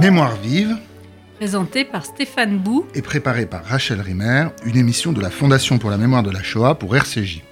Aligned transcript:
Mémoire 0.00 0.34
vive, 0.36 0.78
Présenté 1.36 1.84
par 1.84 2.06
Stéphane 2.06 2.56
Bou. 2.56 2.86
et 2.94 3.02
préparée 3.02 3.44
par 3.44 3.62
Rachel 3.62 4.00
Rimer, 4.00 4.46
une 4.64 4.78
émission 4.78 5.12
de 5.12 5.20
la 5.20 5.28
Fondation 5.28 5.76
pour 5.78 5.90
la 5.90 5.98
mémoire 5.98 6.22
de 6.22 6.30
la 6.30 6.42
Shoah 6.42 6.76
pour 6.76 6.96
RCJ. 6.96 7.42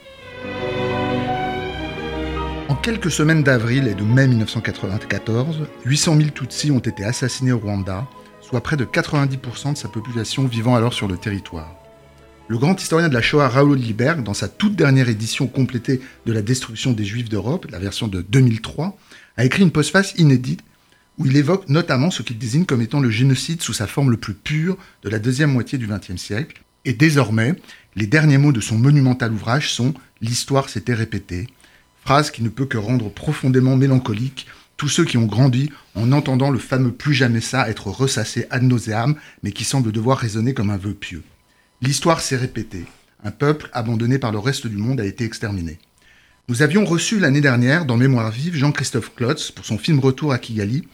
En 2.71 2.75
quelques 2.75 3.11
semaines 3.11 3.43
d'avril 3.43 3.87
et 3.87 3.95
de 3.95 4.03
mai 4.03 4.27
1994, 4.29 5.66
800 5.84 6.16
000 6.16 6.30
Tutsis 6.30 6.71
ont 6.71 6.79
été 6.79 7.05
assassinés 7.05 7.53
au 7.53 7.59
Rwanda, 7.59 8.07
soit 8.41 8.62
près 8.62 8.79
de 8.79 8.87
90% 8.87 9.75
de 9.75 9.77
sa 9.77 9.89
population 9.89 10.46
vivant 10.46 10.75
alors 10.75 10.95
sur 10.95 11.07
le 11.07 11.19
territoire. 11.19 11.77
Le 12.46 12.57
grand 12.57 12.80
historien 12.80 13.11
de 13.11 13.15
la 13.15 13.21
Shoah 13.21 13.49
Raoul 13.49 13.77
Liberg, 13.77 14.23
dans 14.23 14.33
sa 14.33 14.49
toute 14.49 14.75
dernière 14.75 15.11
édition 15.11 15.49
complétée 15.49 16.01
de 16.25 16.33
la 16.33 16.41
destruction 16.41 16.93
des 16.93 17.05
Juifs 17.05 17.29
d'Europe, 17.29 17.67
la 17.71 17.79
version 17.79 18.09
de 18.09 18.23
2003, 18.23 18.96
a 19.37 19.45
écrit 19.45 19.62
une 19.62 19.71
postface 19.71 20.15
inédite 20.17 20.62
où 21.18 21.27
il 21.27 21.36
évoque 21.36 21.68
notamment 21.68 22.11
ce 22.11 22.22
qu'il 22.22 22.39
désigne 22.39 22.64
comme 22.64 22.81
étant 22.81 23.00
le 23.00 23.11
génocide 23.11 23.63
sous 23.63 23.72
sa 23.72 23.86
forme 23.86 24.11
le 24.11 24.17
plus 24.17 24.35
pure 24.35 24.77
de 25.03 25.08
la 25.08 25.18
deuxième 25.18 25.53
moitié 25.53 25.79
du 25.79 25.86
XXe 25.86 26.17
siècle. 26.17 26.63
Et 26.85 26.93
désormais, 26.93 27.54
les 27.96 28.07
derniers 28.07 28.39
mots 28.39 28.53
de 28.53 28.61
son 28.61 28.79
monumental 28.79 29.32
ouvrage 29.32 29.72
sont 29.72 29.94
L'histoire 30.21 30.68
s'était 30.68 30.94
répétée, 30.94 31.46
phrase 32.05 32.33
qui 32.33 32.42
ne 32.42 32.48
peut 32.48 32.67
que 32.67 32.78
rendre 32.78 33.08
profondément 33.08 33.77
mélancolique 33.77 34.48
tous 34.77 34.89
ceux 34.89 35.05
qui 35.05 35.17
ont 35.17 35.27
grandi 35.27 35.70
en 35.94 36.12
entendant 36.12 36.50
le 36.50 36.58
fameux 36.58 36.92
plus 36.92 37.14
jamais 37.14 37.41
ça 37.41 37.69
être 37.69 37.89
ressassé 37.89 38.47
ad 38.50 38.62
nauseam, 38.62 39.16
mais 39.42 39.53
qui 39.53 39.64
semble 39.64 39.92
devoir 39.92 40.19
résonner 40.19 40.55
comme 40.55 40.70
un 40.70 40.77
vœu 40.77 40.94
pieux. 40.94 41.22
L'histoire 41.83 42.20
s'est 42.20 42.36
répétée. 42.36 42.84
Un 43.25 43.33
peuple 43.33 43.69
abandonné 43.72 44.19
par 44.19 44.33
le 44.33 44.39
reste 44.39 44.69
du 44.69 44.77
monde 44.77 45.00
a 45.00 45.05
été 45.05 45.25
exterminé. 45.25 45.78
Nous 46.48 46.62
avions 46.62 46.84
reçu 46.84 47.19
l'année 47.19 47.41
dernière, 47.41 47.84
dans 47.84 47.97
Mémoire 47.97 48.30
vive, 48.30 48.55
Jean-Christophe 48.55 49.14
Klotz 49.14 49.50
pour 49.50 49.66
son 49.66 49.78
film 49.78 49.98
Retour 49.98 50.33
à 50.33 50.39
Kigali, 50.39 50.89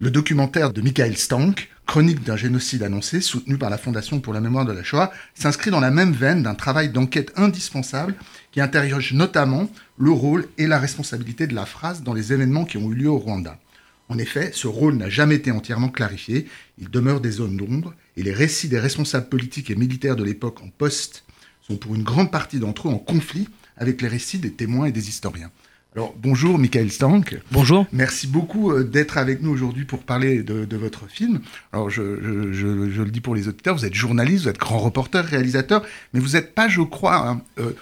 le 0.00 0.10
documentaire 0.10 0.72
de 0.72 0.80
Michael 0.80 1.16
Stank, 1.16 1.68
Chronique 1.86 2.22
d'un 2.22 2.36
génocide 2.36 2.82
annoncé, 2.82 3.20
soutenu 3.20 3.56
par 3.56 3.70
la 3.70 3.78
Fondation 3.78 4.20
pour 4.20 4.32
la 4.32 4.40
mémoire 4.40 4.64
de 4.64 4.72
la 4.72 4.84
Shoah, 4.84 5.10
s'inscrit 5.34 5.70
dans 5.70 5.80
la 5.80 5.90
même 5.90 6.12
veine 6.12 6.42
d'un 6.42 6.54
travail 6.54 6.90
d'enquête 6.90 7.32
indispensable 7.36 8.14
qui 8.52 8.60
interroge 8.60 9.12
notamment 9.14 9.68
le 9.98 10.10
rôle 10.10 10.46
et 10.58 10.66
la 10.66 10.78
responsabilité 10.78 11.46
de 11.46 11.54
la 11.54 11.66
phrase 11.66 12.02
dans 12.02 12.14
les 12.14 12.32
événements 12.32 12.64
qui 12.64 12.76
ont 12.76 12.92
eu 12.92 12.94
lieu 12.94 13.08
au 13.08 13.18
Rwanda. 13.18 13.58
En 14.08 14.18
effet, 14.18 14.52
ce 14.54 14.68
rôle 14.68 14.96
n'a 14.96 15.10
jamais 15.10 15.34
été 15.34 15.50
entièrement 15.50 15.88
clarifié, 15.88 16.46
il 16.78 16.90
demeure 16.90 17.20
des 17.20 17.32
zones 17.32 17.56
d'ombre, 17.56 17.94
et 18.16 18.22
les 18.22 18.32
récits 18.32 18.68
des 18.68 18.78
responsables 18.78 19.28
politiques 19.28 19.70
et 19.70 19.76
militaires 19.76 20.16
de 20.16 20.24
l'époque 20.24 20.62
en 20.62 20.68
poste 20.68 21.24
sont 21.60 21.76
pour 21.76 21.94
une 21.94 22.04
grande 22.04 22.30
partie 22.30 22.58
d'entre 22.58 22.88
eux 22.88 22.92
en 22.92 22.98
conflit 22.98 23.48
avec 23.76 24.00
les 24.00 24.08
récits 24.08 24.38
des 24.38 24.52
témoins 24.52 24.86
et 24.86 24.92
des 24.92 25.08
historiens. 25.08 25.50
Alors 25.98 26.14
bonjour 26.22 26.60
Michael 26.60 26.92
Stank. 26.92 27.40
Bonjour. 27.50 27.84
Merci 27.92 28.28
beaucoup 28.28 28.70
euh, 28.70 28.84
d'être 28.84 29.18
avec 29.18 29.42
nous 29.42 29.50
aujourd'hui 29.50 29.84
pour 29.84 29.98
parler 30.04 30.44
de, 30.44 30.64
de 30.64 30.76
votre 30.76 31.08
film. 31.10 31.40
Alors 31.72 31.90
je, 31.90 32.20
je- 32.22 32.52
je- 32.52 32.90
je 32.92 33.02
le 33.02 33.10
dis 33.10 33.20
pour 33.20 33.34
les 33.34 33.48
auditeurs, 33.48 33.74
vous 33.76 33.84
êtes 33.84 33.94
journaliste, 33.96 34.44
vous 34.44 34.48
êtes 34.48 34.58
grand 34.58 34.78
reporter, 34.78 35.24
réalisateur, 35.24 35.82
mais 36.14 36.20
vous 36.20 36.34
n'êtes 36.34 36.54
pas, 36.54 36.68
je 36.68 36.82
crois, 36.82 37.28
hein, 37.28 37.40
euh, 37.58 37.72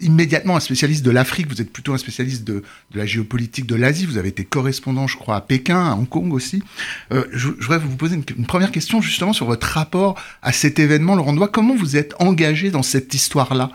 immédiatement 0.00 0.54
un 0.56 0.60
spécialiste 0.60 1.02
de 1.02 1.10
l'Afrique, 1.10 1.48
vous 1.48 1.62
êtes 1.62 1.72
plutôt 1.72 1.94
un 1.94 1.96
spécialiste 1.96 2.44
de, 2.44 2.62
de 2.90 2.98
la 2.98 3.06
géopolitique 3.06 3.64
de 3.64 3.74
l'Asie, 3.74 4.04
vous 4.04 4.18
avez 4.18 4.28
été 4.28 4.44
correspondant, 4.44 5.06
je 5.06 5.16
crois, 5.16 5.36
à 5.36 5.40
Pékin, 5.40 5.80
à 5.82 5.94
Hong 5.94 6.06
Kong 6.10 6.34
aussi. 6.34 6.62
Euh, 7.10 7.24
je, 7.32 7.38
je 7.58 7.62
voudrais 7.66 7.78
vous 7.78 7.96
poser 7.96 8.16
une, 8.16 8.24
une 8.36 8.44
première 8.44 8.70
question 8.70 9.00
justement 9.00 9.32
sur 9.32 9.46
votre 9.46 9.66
rapport 9.66 10.20
à 10.42 10.52
cet 10.52 10.78
événement, 10.78 11.14
le 11.14 11.22
Rwanda. 11.22 11.46
Comment 11.50 11.74
vous 11.74 11.96
êtes 11.96 12.12
engagé 12.18 12.70
dans 12.70 12.82
cette 12.82 13.14
histoire-là? 13.14 13.70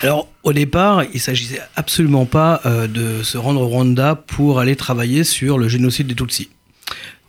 Alors, 0.00 0.28
au 0.44 0.52
départ, 0.52 1.02
il 1.12 1.18
s'agissait 1.18 1.60
absolument 1.74 2.24
pas 2.24 2.60
euh, 2.66 2.86
de 2.86 3.24
se 3.24 3.36
rendre 3.36 3.62
au 3.62 3.66
Rwanda 3.66 4.14
pour 4.14 4.60
aller 4.60 4.76
travailler 4.76 5.24
sur 5.24 5.58
le 5.58 5.66
génocide 5.68 6.06
des 6.06 6.14
Tutsis. 6.14 6.50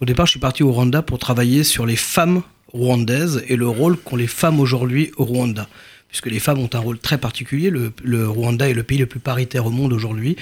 Au 0.02 0.06
départ, 0.06 0.28
je 0.28 0.32
suis 0.32 0.40
parti 0.40 0.62
au 0.62 0.72
Rwanda 0.72 1.02
pour 1.02 1.18
travailler 1.18 1.64
sur 1.64 1.88
les 1.88 1.96
femmes 1.96 2.44
rwandaises 2.72 3.44
et 3.48 3.56
le 3.56 3.68
rôle 3.68 3.98
qu'ont 3.98 4.16
les 4.16 4.28
femmes 4.28 4.60
aujourd'hui 4.60 5.12
au 5.18 5.26
Rwanda. 5.26 5.68
Puisque 6.10 6.28
les 6.28 6.40
femmes 6.40 6.60
ont 6.60 6.70
un 6.74 6.80
rôle 6.80 7.00
très 7.00 7.18
particulier. 7.18 7.72
Le, 7.72 8.28
Rwanda 8.28 8.70
est 8.70 8.74
le 8.74 8.84
pays 8.84 9.00
le 9.00 9.08
plus 9.08 9.20
paritaire 9.20 9.66
au 9.66 9.72
monde 9.72 9.92
aujourd'hui. 9.92 10.36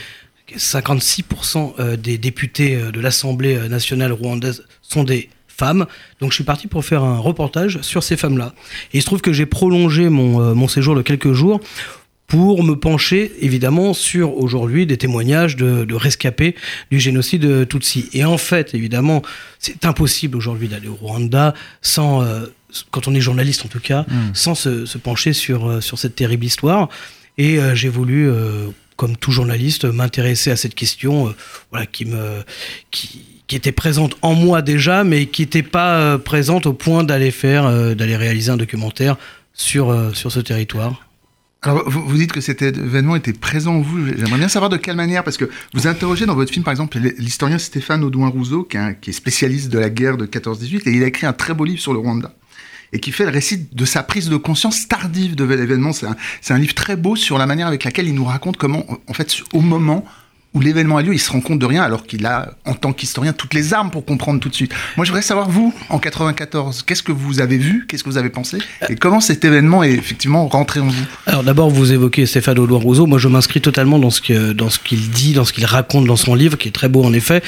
56% 0.53 1.75
euh, 1.79 1.95
des 1.95 2.17
députés 2.17 2.75
euh, 2.75 2.91
de 2.91 2.99
l'Assemblée 2.99 3.57
nationale 3.69 4.11
rwandaise 4.11 4.65
sont 4.81 5.05
des 5.05 5.29
femmes. 5.47 5.87
Donc 6.19 6.31
je 6.31 6.35
suis 6.35 6.43
parti 6.43 6.67
pour 6.67 6.83
faire 6.83 7.03
un 7.03 7.19
reportage 7.19 7.81
sur 7.81 8.03
ces 8.03 8.17
femmes-là. 8.17 8.53
Et 8.93 8.97
il 8.97 9.01
se 9.01 9.05
trouve 9.05 9.21
que 9.21 9.31
j'ai 9.33 9.45
prolongé 9.45 10.09
mon 10.09 10.67
séjour 10.67 10.93
de 10.93 11.01
quelques 11.01 11.31
jours 11.33 11.61
pour 12.27 12.61
me 12.63 12.75
pencher 12.75 13.31
évidemment 13.39 13.93
sur 13.93 14.37
aujourd'hui 14.37 14.85
des 14.85 14.97
témoignages 14.97 15.55
de, 15.55 15.85
de 15.85 15.95
rescapés 15.95 16.55
du 16.91 16.99
génocide 16.99 17.67
Tutsi. 17.69 18.09
Et 18.13 18.25
en 18.25 18.37
fait, 18.37 18.73
évidemment, 18.73 19.21
c'est 19.59 19.85
impossible 19.85 20.35
aujourd'hui 20.37 20.67
d'aller 20.67 20.89
au 20.89 20.95
Rwanda 20.95 21.53
sans, 21.81 22.21
euh, 22.21 22.45
quand 22.91 23.07
on 23.07 23.15
est 23.15 23.21
journaliste 23.21 23.63
en 23.65 23.69
tout 23.69 23.79
cas, 23.79 24.05
sans 24.33 24.55
se, 24.55 24.85
se 24.85 24.97
pencher 24.97 25.31
sur, 25.31 25.69
euh, 25.69 25.81
sur 25.81 25.97
cette 25.97 26.15
terrible 26.15 26.45
histoire. 26.45 26.89
Et 27.37 27.59
euh, 27.59 27.75
j'ai 27.75 27.89
voulu, 27.89 28.29
euh, 28.29 28.67
comme 28.97 29.15
tout 29.15 29.31
journaliste, 29.31 29.85
m'intéresser 29.85 30.51
à 30.51 30.57
cette 30.57 30.75
question, 30.75 31.29
euh, 31.29 31.31
voilà, 31.71 31.85
qui 31.85 32.03
me, 32.05 32.43
qui, 32.91 33.21
qui 33.47 33.55
était 33.55 33.71
présente 33.71 34.17
en 34.21 34.33
moi 34.33 34.61
déjà, 34.61 35.03
mais 35.05 35.27
qui 35.27 35.43
n'était 35.43 35.63
pas 35.63 35.99
euh, 35.99 36.17
présente 36.17 36.65
au 36.65 36.73
point 36.73 37.05
d'aller 37.05 37.31
faire, 37.31 37.65
euh, 37.65 37.95
d'aller 37.95 38.17
réaliser 38.17 38.51
un 38.51 38.57
documentaire 38.57 39.15
sur, 39.53 39.91
euh, 39.91 40.11
sur 40.13 40.31
ce 40.31 40.41
territoire. 40.41 41.06
Alors, 41.67 41.89
vous, 41.89 42.17
dites 42.17 42.31
que 42.31 42.39
cet 42.39 42.61
événement 42.61 43.15
était 43.17 43.33
présent 43.33 43.75
en 43.75 43.81
vous. 43.81 44.05
J'aimerais 44.07 44.37
bien 44.37 44.47
savoir 44.47 44.69
de 44.69 44.77
quelle 44.77 44.95
manière, 44.95 45.23
parce 45.25 45.35
que 45.35 45.49
vous 45.73 45.85
interrogez 45.87 46.25
dans 46.25 46.33
votre 46.35 46.51
film, 46.51 46.63
par 46.63 46.71
exemple, 46.71 46.97
l'historien 47.17 47.57
Stéphane 47.57 48.03
Audouin-Rousseau, 48.05 48.63
qui, 48.63 48.77
est 48.77 48.79
un- 48.79 48.93
qui 48.93 49.09
est 49.09 49.13
spécialiste 49.13 49.69
de 49.69 49.77
la 49.77 49.89
guerre 49.89 50.15
de 50.15 50.25
14-18, 50.25 50.87
et 50.87 50.91
il 50.93 51.03
a 51.03 51.07
écrit 51.07 51.25
un 51.27 51.33
très 51.33 51.53
beau 51.53 51.65
livre 51.65 51.81
sur 51.81 51.91
le 51.91 51.99
Rwanda, 51.99 52.33
et 52.93 53.01
qui 53.01 53.11
fait 53.11 53.25
le 53.25 53.31
récit 53.31 53.67
de 53.69 53.83
sa 53.85 54.01
prise 54.01 54.29
de 54.29 54.37
conscience 54.37 54.87
tardive 54.87 55.35
de 55.35 55.43
l'événement. 55.43 55.91
C'est 55.91 56.53
un 56.53 56.57
livre 56.57 56.73
très 56.73 56.95
beau 56.95 57.17
sur 57.17 57.37
la 57.37 57.45
manière 57.45 57.67
avec 57.67 57.83
laquelle 57.83 58.07
il 58.07 58.15
nous 58.15 58.23
raconte 58.23 58.55
comment, 58.55 58.85
en 59.07 59.13
fait, 59.13 59.35
au 59.53 59.59
moment 59.59 60.05
où 60.57 60.59
l'événement 60.59 60.97
a 60.97 61.03
lieu, 61.03 61.13
il 61.13 61.19
se 61.19 61.31
rend 61.31 61.39
compte 61.39 61.59
de 61.59 61.65
rien, 61.65 61.83
alors 61.83 62.03
qu'il 62.03 62.25
a, 62.25 62.55
en 62.65 62.73
tant 62.73 62.91
qu'historien, 62.91 63.31
toutes 63.31 63.53
les 63.53 63.73
armes 63.73 63.91
pour 63.91 64.03
comprendre 64.03 64.39
tout 64.39 64.49
de 64.49 64.55
suite. 64.55 64.73
Moi, 64.95 65.05
je 65.05 65.11
voudrais 65.11 65.21
savoir, 65.21 65.49
vous, 65.49 65.73
en 65.89 65.99
94, 65.99 66.81
qu'est-ce 66.81 67.03
que 67.03 67.11
vous 67.11 67.39
avez 67.39 67.57
vu, 67.57 67.85
qu'est-ce 67.87 68.03
que 68.03 68.09
vous 68.09 68.17
avez 68.17 68.31
pensé, 68.31 68.57
et 68.89 68.95
comment 68.95 69.19
cet 69.19 69.45
événement 69.45 69.83
est 69.83 69.93
effectivement 69.93 70.47
rentré 70.47 70.79
en 70.79 70.87
vous? 70.87 71.05
Alors 71.27 71.43
d'abord, 71.43 71.69
vous 71.69 71.93
évoquez 71.93 72.25
Stéphane 72.25 72.57
Audouin 72.57 72.79
Rousseau. 72.79 73.05
Moi, 73.05 73.19
je 73.19 73.27
m'inscris 73.27 73.61
totalement 73.61 73.99
dans 73.99 74.09
ce 74.09 74.21
qu'il 74.21 75.09
dit, 75.11 75.33
dans 75.33 75.45
ce 75.45 75.53
qu'il 75.53 75.65
raconte 75.65 76.05
dans 76.05 76.15
son 76.15 76.33
livre, 76.33 76.57
qui 76.57 76.69
est 76.69 76.71
très 76.71 76.89
beau 76.89 77.03
en 77.03 77.13
effet, 77.13 77.43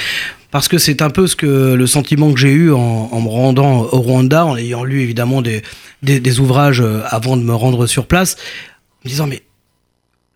parce 0.52 0.68
que 0.68 0.78
c'est 0.78 1.02
un 1.02 1.10
peu 1.10 1.26
ce 1.26 1.36
que 1.36 1.74
le 1.74 1.88
sentiment 1.88 2.32
que 2.32 2.40
j'ai 2.40 2.52
eu 2.52 2.72
en, 2.72 3.22
me 3.22 3.28
rendant 3.28 3.82
au 3.92 4.02
Rwanda, 4.02 4.46
en 4.46 4.56
ayant 4.56 4.84
lu 4.84 5.02
évidemment 5.02 5.42
des, 5.42 5.64
des, 6.04 6.20
des 6.20 6.40
ouvrages 6.40 6.82
euh, 6.82 7.02
avant 7.10 7.38
de 7.38 7.44
me 7.44 7.56
rendre 7.56 7.88
sur 7.88 8.06
place, 8.06 8.36
en 8.36 9.06
me 9.06 9.10
disant 9.10 9.28
mais 9.28 9.42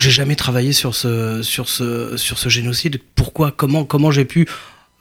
j'ai 0.04 0.12
jamais 0.12 0.36
travaillé 0.36 0.74
sur 0.74 0.96
ce 0.96 1.42
sur 1.42 1.70
ce 1.70 2.18
sur 2.18 2.38
ce 2.38 2.50
génocide. 2.50 3.00
Pourquoi 3.16 3.52
Comment 3.52 3.86
comment 3.86 4.12
j'ai 4.12 4.26
pu 4.26 4.48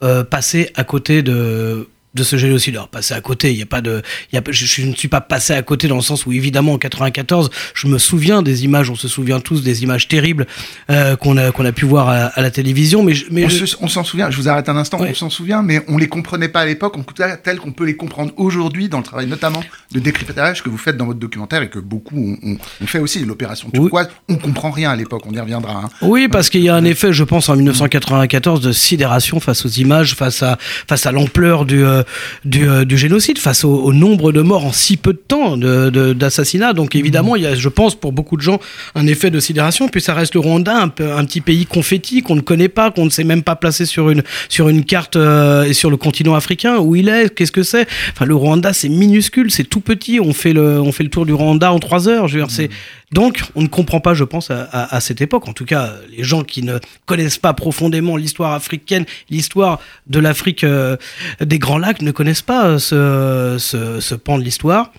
euh, 0.01 0.23
passer 0.23 0.71
à 0.75 0.85
côté 0.85 1.21
de 1.23 1.89
de 2.13 2.23
ce 2.23 2.37
génocide. 2.37 2.75
Alors, 2.75 2.87
passer 2.89 3.13
à 3.13 3.21
côté, 3.21 3.51
il 3.51 3.57
y 3.57 3.61
a 3.63 3.65
pas 3.65 3.81
de, 3.81 4.01
y 4.31 4.37
a, 4.37 4.41
je, 4.49 4.65
je 4.65 4.81
ne 4.85 4.93
suis 4.93 5.07
pas 5.07 5.21
passé 5.21 5.53
à 5.53 5.61
côté 5.63 5.87
dans 5.87 5.95
le 5.95 6.01
sens 6.01 6.25
où, 6.25 6.31
évidemment, 6.31 6.73
en 6.73 6.77
94, 6.77 7.49
je 7.73 7.87
me 7.87 7.97
souviens 7.97 8.41
des 8.41 8.63
images, 8.65 8.89
on 8.89 8.95
se 8.95 9.07
souvient 9.07 9.39
tous 9.39 9.63
des 9.63 9.83
images 9.83 10.07
terribles 10.07 10.45
euh, 10.89 11.15
qu'on 11.15 11.37
a, 11.37 11.51
qu'on 11.51 11.65
a 11.65 11.71
pu 11.71 11.85
voir 11.85 12.09
à, 12.09 12.25
à 12.25 12.41
la 12.41 12.51
télévision, 12.51 13.03
mais, 13.03 13.13
On 13.31 13.49
je- 13.49 13.65
se- 13.65 13.75
on 13.81 13.87
s'en 13.87 14.03
souvient, 14.03 14.29
je 14.29 14.37
vous 14.37 14.47
arrête 14.49 14.69
un 14.69 14.77
instant, 14.77 14.97
Oui. 15.01 15.07
on 15.11 15.13
s'en 15.15 15.29
souvient, 15.29 15.63
mais 15.63 15.81
on 15.87 15.97
les 15.97 16.07
comprenait 16.07 16.49
pas 16.49 16.61
à 16.61 16.65
l'époque, 16.65 16.95
on 16.97 17.03
tel 17.43 17.57
qu'on 17.57 17.71
peut 17.71 17.85
les 17.85 17.95
comprendre 17.95 18.31
aujourd'hui 18.37 18.89
dans 18.89 18.97
le 18.99 19.03
travail 19.03 19.27
notamment 19.27 19.63
de 19.91 19.99
décryptage 19.99 20.63
que 20.63 20.69
vous 20.69 20.77
faites 20.77 20.97
dans 20.97 21.05
votre 21.05 21.19
documentaire 21.19 21.61
et 21.61 21.69
que 21.69 21.79
beaucoup 21.79 22.37
ont 22.43 22.57
fait 22.85 22.99
aussi, 22.99 23.23
l'opération 23.25 23.69
Oui. 23.73 23.79
turquoise. 23.79 24.09
On 24.29 24.35
comprend 24.35 24.71
rien 24.71 24.91
à 24.91 24.95
l'époque, 24.95 25.23
on 25.25 25.31
y 25.33 25.39
reviendra. 25.39 25.73
hein. 25.85 25.89
Oui, 26.01 26.27
parce 26.27 26.49
qu'il 26.49 26.61
y 26.61 26.69
a 26.69 26.75
un 26.75 26.85
effet, 26.85 27.11
je 27.13 27.23
pense, 27.23 27.49
en 27.49 27.55
1994 27.55 28.61
de 28.61 28.71
sidération 28.71 29.39
face 29.39 29.65
aux 29.65 29.69
images, 29.69 30.15
face 30.15 30.43
à 30.43 30.57
face 30.87 31.05
à 31.05 31.11
l'ampleur 31.11 31.65
du 31.65 31.83
euh, 31.83 32.02
du, 32.45 32.67
euh, 32.67 32.85
du 32.85 32.97
génocide, 32.97 33.37
face 33.37 33.63
au, 33.63 33.93
nombre 33.93 34.31
de 34.31 34.41
morts 34.41 34.65
en 34.65 34.71
si 34.71 34.97
peu 34.97 35.13
de 35.13 35.21
temps 35.25 35.57
d'assassinats. 35.57 36.73
Donc 36.73 36.95
évidemment, 36.95 37.35
il 37.35 37.43
y 37.43 37.47
a, 37.47 37.55
je 37.55 37.69
pense, 37.69 37.95
pour 37.95 38.11
beaucoup 38.11 38.37
de 38.37 38.41
gens, 38.41 38.59
un 38.95 39.07
effet 39.07 39.29
de 39.29 39.39
sidération. 39.39 39.87
Puis 39.87 40.01
ça 40.01 40.13
reste 40.13 40.33
le 40.33 40.39
Rwanda, 40.39 40.75
un, 40.75 40.89
peu- 40.89 41.11
un 41.11 41.25
petit 41.25 41.41
pays 41.41 41.65
confetti 41.65 42.21
qu'on 42.21 42.35
ne 42.35 42.41
connaît 42.41 42.69
pas, 42.69 42.91
qu'on 42.91 43.05
ne 43.05 43.09
sait 43.09 43.23
même 43.23 43.43
pas 43.43 43.55
placer 43.55 43.85
sur 43.85 44.09
une 44.09 44.23
sur 44.49 44.69
une 44.69 44.83
carte 44.83 45.15
euh, 45.15 45.63
et 45.63 45.73
sur 45.73 45.89
le 45.89 45.97
continent 45.97 46.35
africain 46.35 46.77
où 46.77 46.95
il 46.95 47.09
est? 47.09 47.33
Qu'est-ce 47.33 47.51
que 47.51 47.63
c'est? 47.63 47.87
Enfin, 48.11 48.25
le 48.25 48.35
Rwanda, 48.35 48.73
c'est 48.73 48.89
minuscule, 48.89 49.51
c'est 49.51 49.63
tout 49.63 49.81
petit. 49.81 50.19
On 50.19 50.33
fait 50.33 50.53
le 50.53 50.81
on 50.81 50.91
fait 50.91 51.03
le 51.03 51.09
tour 51.09 51.25
du 51.25 51.33
Rwanda 51.33 51.71
en 51.71 51.79
trois 51.79 52.07
heures. 52.07 52.27
Je 52.27 52.35
veux 52.37 52.41
dire, 52.45 52.51
c'est 52.51 52.69
donc, 53.13 53.43
on 53.55 53.61
ne 53.61 53.67
comprend 53.67 53.99
pas, 53.99 54.13
je 54.13 54.23
pense, 54.23 54.49
à, 54.51 54.63
à- 54.63 54.95
à 54.95 54.99
cette 54.99 55.21
époque, 55.21 55.47
en 55.47 55.53
tout 55.53 55.65
cas, 55.65 55.93
les 56.15 56.23
gens 56.23 56.43
qui 56.43 56.63
ne 56.63 56.79
connaissent 57.05 57.37
pas 57.37 57.53
profondément 57.53 58.17
l'histoire 58.17 58.53
africaine, 58.53 59.05
l'histoire 59.29 59.79
de 60.07 60.19
l'Afrique 60.19 60.63
euh, 60.63 60.97
des 61.39 61.59
Grands 61.59 61.77
Lacs, 61.77 62.01
ne 62.01 62.11
connaissent 62.11 62.41
pas 62.41 62.65
euh, 62.67 62.77
ce, 62.79 63.57
ce, 63.59 63.99
ce 63.99 64.15
pan 64.15 64.37
de 64.37 64.43
l'histoire. 64.43 64.91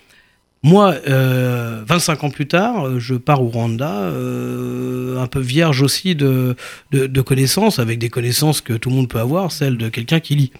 Moi, 0.63 0.95
euh, 1.07 1.83
25 1.87 2.23
ans 2.23 2.29
plus 2.31 2.47
tard, 2.47 2.87
euh, 2.87 2.99
je 2.99 3.13
pars 3.13 3.43
au 3.43 3.49
Rwanda, 3.49 3.91
euh, 3.91 5.21
un 5.21 5.27
peu 5.27 5.39
vierge 5.39 5.81
aussi 5.83 6.15
de, 6.15 6.55
de, 6.91 7.05
de 7.05 7.21
connaissances, 7.21 7.77
avec 7.77 7.99
des 7.99 8.09
connaissances 8.09 8.61
que 8.61 8.73
tout 8.73 8.89
le 8.89 8.95
monde 8.95 9.07
peut 9.09 9.19
avoir, 9.19 9.51
celles 9.51 9.77
de 9.77 9.89
quelqu'un 9.89 10.19
qui 10.19 10.35
lit. 10.35 10.51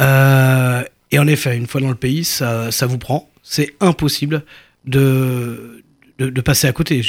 Euh, 0.00 0.82
Et 1.12 1.18
en 1.18 1.26
effet, 1.26 1.56
une 1.56 1.66
fois 1.66 1.80
dans 1.80 1.88
le 1.90 1.94
pays, 1.96 2.24
ça, 2.24 2.70
ça 2.70 2.86
vous 2.86 2.98
prend. 2.98 3.28
C'est 3.42 3.74
impossible 3.80 4.42
de, 4.86 5.84
de, 6.18 6.40
passer 6.40 6.66
à 6.66 6.72
côté. 6.72 7.02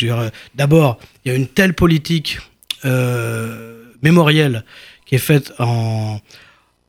D'abord, 0.55 0.99
il 1.23 1.31
y 1.31 1.35
a 1.35 1.37
une 1.37 1.47
telle 1.47 1.73
politique 1.73 2.39
euh, 2.85 3.83
mémorielle 4.01 4.63
qui 5.05 5.15
est 5.15 5.19
faite 5.19 5.53
en, 5.59 6.19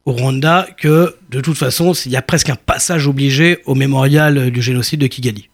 au 0.04 0.12
Rwanda 0.12 0.66
que, 0.76 1.14
de 1.30 1.40
toute 1.40 1.56
façon, 1.56 1.92
il 1.92 2.12
y 2.12 2.16
a 2.16 2.22
presque 2.22 2.50
un 2.50 2.56
passage 2.56 3.06
obligé 3.06 3.58
au 3.66 3.74
mémorial 3.74 4.50
du 4.50 4.62
génocide 4.62 5.00
de 5.00 5.06
Kigali. 5.06 5.48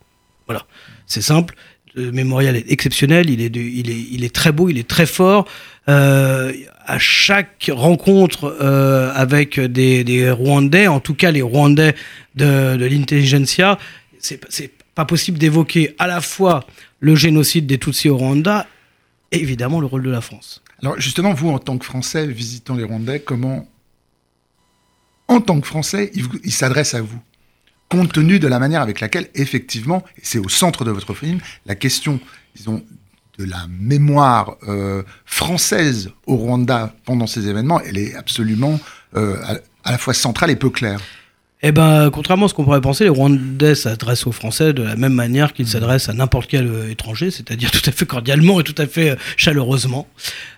Voilà, 0.47 0.65
c'est 1.07 1.23
simple. 1.23 1.55
Le 1.95 2.11
mémorial 2.11 2.57
est 2.57 2.71
exceptionnel, 2.73 3.31
il 3.31 3.41
est, 3.41 3.55
il 3.55 4.25
est, 4.25 4.35
très 4.35 4.51
beau, 4.51 4.69
il 4.69 4.79
est 4.79 4.89
très 4.89 5.07
fort. 5.07 5.47
Euh, 5.89 6.53
à 6.87 6.99
chaque 6.99 7.71
rencontre 7.73 8.57
euh, 8.61 9.13
avec 9.15 9.61
des, 9.61 10.03
des, 10.03 10.31
Rwandais, 10.31 10.89
en 10.89 10.99
tout 10.99 11.15
cas 11.15 11.31
les 11.31 11.43
Rwandais 11.43 11.95
de, 12.35 12.77
de 12.77 12.85
l'intelligentsia, 12.85 13.79
c'est 14.19 14.71
pas 14.95 15.05
possible 15.05 15.39
d'évoquer 15.39 15.95
à 15.99 16.07
la 16.07 16.21
fois 16.21 16.65
le 17.01 17.15
génocide 17.15 17.67
des 17.67 17.79
Tutsis 17.79 18.09
au 18.09 18.17
Rwanda 18.17 18.67
et 19.33 19.41
évidemment 19.41 19.81
le 19.81 19.87
rôle 19.87 20.03
de 20.03 20.11
la 20.11 20.21
France. 20.21 20.63
Alors 20.83 21.01
justement, 21.01 21.33
vous, 21.33 21.51
en 21.51 21.59
tant 21.59 21.79
que 21.79 21.85
Français 21.85 22.27
visitant 22.27 22.75
les 22.75 22.85
Rwandais, 22.85 23.21
comment, 23.21 23.67
en 25.29 25.41
tant 25.41 25.61
que 25.61 25.67
Français, 25.67 26.11
il, 26.15 26.53
s'adresse 26.53 26.95
à 26.95 27.03
vous? 27.03 27.21
Compte 27.89 28.13
tenu 28.13 28.39
de 28.39 28.49
la 28.49 28.59
manière 28.59 28.83
avec 28.83 29.01
laquelle, 29.01 29.29
effectivement, 29.35 30.05
et 30.17 30.21
c'est 30.23 30.39
au 30.39 30.49
centre 30.49 30.85
de 30.85 30.91
votre 30.91 31.15
film, 31.15 31.39
la 31.67 31.75
question, 31.75 32.21
disons, 32.55 32.85
de 33.39 33.45
la 33.45 33.67
mémoire 33.69 34.57
euh, 34.69 35.03
française 35.25 36.11
au 36.27 36.37
Rwanda 36.37 36.95
pendant 37.05 37.27
ces 37.27 37.49
événements, 37.49 37.81
elle 37.81 37.99
est 37.99 38.15
absolument 38.15 38.79
euh, 39.17 39.37
à, 39.85 39.93
la 39.93 39.99
fois 39.99 40.15
centrale 40.15 40.51
et 40.51 40.57
peu 40.57 40.71
claire. 40.71 41.01
Eh 41.67 41.73
ben, 41.73 42.11
contrairement 42.11 42.45
à 42.45 42.49
ce 42.51 42.53
qu'on 42.53 42.63
pourrait 42.63 42.83
penser, 42.83 43.05
les 43.05 43.11
Rwandais 43.11 43.75
s'adressent 43.75 44.27
aux 44.27 44.33
Français 44.33 44.75
de 44.75 44.83
la 44.83 44.97
même 44.97 45.15
manière 45.15 45.55
qu'ils 45.55 45.67
s'adressent 45.67 46.11
à 46.11 46.13
n'importe 46.13 46.51
quel 46.51 46.67
euh, 46.67 46.91
étranger, 46.91 47.31
c'est-à-dire 47.31 47.71
tout 47.71 47.81
à 47.87 47.91
fait 47.91 48.05
cordialement 48.05 48.61
et 48.61 48.65
tout 48.65 48.75
à 48.77 48.87
fait 48.87 49.17
chaleureusement. 49.39 50.07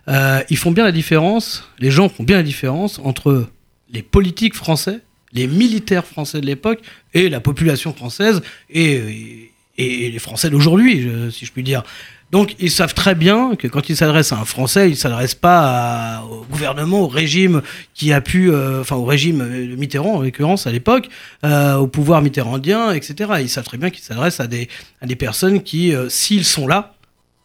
ils 0.09 0.57
font 0.57 0.73
bien 0.73 0.83
la 0.83 0.91
différence, 0.91 1.71
les 1.79 1.93
gens 1.93 2.09
font 2.09 2.25
bien 2.25 2.39
la 2.39 2.43
différence 2.43 2.99
entre 3.05 3.47
les 3.93 4.03
politiques 4.03 4.57
français, 4.57 4.99
les 5.33 5.47
militaires 5.47 6.07
français 6.07 6.41
de 6.41 6.47
l'époque 6.47 6.81
et 7.15 7.29
la 7.29 7.39
population 7.39 7.93
française 7.95 8.43
et, 8.69 9.53
et, 9.79 10.11
les 10.11 10.19
Français 10.19 10.51
d'aujourd'hui, 10.51 11.09
si 11.31 11.47
je 11.47 11.53
puis 11.53 11.63
dire. 11.63 11.85
Donc 12.33 12.57
ils 12.59 12.71
savent 12.71 12.95
très 12.95 13.15
bien 13.15 13.55
que 13.55 13.69
quand 13.69 13.89
ils 13.89 13.97
s'adressent 13.97 14.33
à 14.33 14.39
un 14.39 14.45
Français, 14.45 14.89
ils 14.89 14.93
ne 14.93 14.97
s'adressent 14.97 15.37
pas 15.37 16.25
au 16.29 16.45
gouvernement, 16.45 17.03
au 17.03 17.07
régime 17.07 17.63
qui 17.95 18.13
a 18.13 18.21
pu, 18.21 18.51
euh, 18.51 18.81
enfin 18.81 18.97
au 18.97 19.05
régime 19.05 19.39
de 19.39 19.77
Mitterrand 19.77 20.17
en 20.17 20.23
l'occurrence 20.23 20.67
à 20.67 20.73
l'époque, 20.73 21.09
euh, 21.45 21.77
au 21.77 21.87
pouvoir 21.87 22.23
mitterrandien, 22.23 22.91
etc. 22.93 23.35
Ils 23.41 23.49
savent 23.49 23.65
très 23.65 23.79
bien 23.79 23.91
qu'ils 23.91 24.03
s'adressent 24.03 24.41
à 24.41 24.49
des, 24.49 24.69
personnes 25.17 25.63
qui, 25.63 25.95
euh, 25.95 26.09
s'ils 26.09 26.45
sont 26.45 26.67
là, 26.67 26.97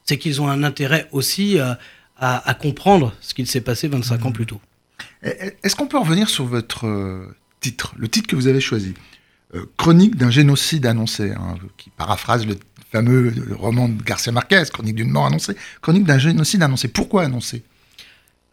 c'est 0.03 0.17
qu'ils 0.17 0.41
ont 0.41 0.47
un 0.47 0.63
intérêt 0.63 1.07
aussi 1.11 1.59
à, 1.59 2.53
comprendre 2.59 3.13
ce 3.21 3.33
qu'il 3.33 3.47
s'est 3.47 3.61
passé 3.61 3.87
25 3.87 4.25
ans 4.25 4.31
plus 4.31 4.45
tôt. 4.45 4.59
Est-ce 5.21 5.75
qu'on 5.75 5.87
peut 5.87 5.99
revenir 5.99 6.27
sur 6.27 6.45
votre 6.45 6.87
titre, 7.59 7.93
le 7.97 8.07
titre 8.07 8.27
que 8.27 8.35
vous 8.35 8.47
avez 8.47 8.59
choisi? 8.59 8.95
Chronique 9.77 10.15
d'un 10.15 10.31
génocide 10.31 10.85
annoncé, 10.85 11.31
hein, 11.31 11.55
qui 11.77 11.91
paraphrase 11.91 12.45
le 12.47 12.55
fameux 12.91 13.33
roman 13.57 13.89
de 13.89 14.01
Garcia 14.03 14.31
Marquez, 14.31 14.63
Chronique 14.71 14.95
d'une 14.95 15.09
mort 15.09 15.25
annoncée, 15.25 15.55
Chronique 15.81 16.03
d'un 16.03 16.19
génocide 16.19 16.61
annoncé. 16.61 16.87
Pourquoi 16.87 17.23
annoncé? 17.23 17.63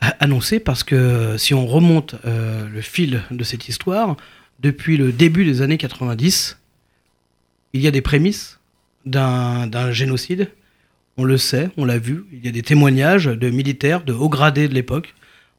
Annoncé 0.01 0.61
parce 0.61 0.85
que 0.85 1.37
si 1.39 1.55
on 1.55 1.67
remonte 1.67 2.15
euh, 2.25 2.69
le 2.69 2.81
fil 2.81 3.23
de 3.33 3.43
cette 3.43 3.69
histoire, 3.69 4.17
depuis 4.61 4.97
le 4.97 5.11
début 5.11 5.45
des 5.45 5.61
années 5.61 5.77
90, 5.77 6.57
il 7.73 7.81
y 7.81 7.87
a 7.89 7.91
des 7.91 8.01
prémices 8.01 8.61
d'un 9.05 9.93
génocide. 9.93 10.51
On 11.17 11.25
le 11.25 11.37
sait, 11.37 11.71
on 11.77 11.85
l'a 11.85 11.99
vu. 11.99 12.25
Il 12.33 12.45
y 12.45 12.49
a 12.49 12.53
des 12.53 12.63
témoignages 12.63 13.27
de 13.27 13.51
militaires, 13.51 14.05
de 14.05 14.13
hauts 14.13 14.29
gradés 14.29 14.69
de 14.69 14.75
l'époque. 14.75 15.15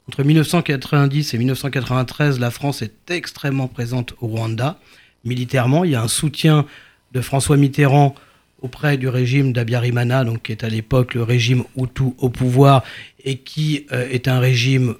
Entre 0.08 0.24
1990 0.24 1.34
et 1.34 1.38
1993, 1.38 2.40
la 2.40 2.50
France 2.50 2.82
est 2.82 3.12
extrêmement 3.12 3.68
présente 3.68 4.16
au 4.22 4.28
Rwanda. 4.28 4.80
Militairement, 5.26 5.84
il 5.84 5.92
y 5.92 5.96
a 5.96 6.02
un 6.02 6.08
soutien 6.08 6.66
de 7.12 7.22
François 7.22 7.58
Mitterrand 7.58 8.16
auprès 8.62 8.98
du 8.98 9.08
régime 9.08 9.54
d'Abiyarimana, 9.54 10.24
donc 10.24 10.44
qui 10.44 10.52
est 10.52 10.64
à 10.64 10.70
l'époque 10.70 11.14
le 11.14 11.24
régime 11.24 11.64
Hutu 11.78 12.14
au 12.18 12.30
pouvoir 12.30 12.84
et 13.24 13.38
qui 13.38 13.86
euh, 13.92 14.08
est 14.10 14.28
un 14.28 14.40
régime 14.40 14.96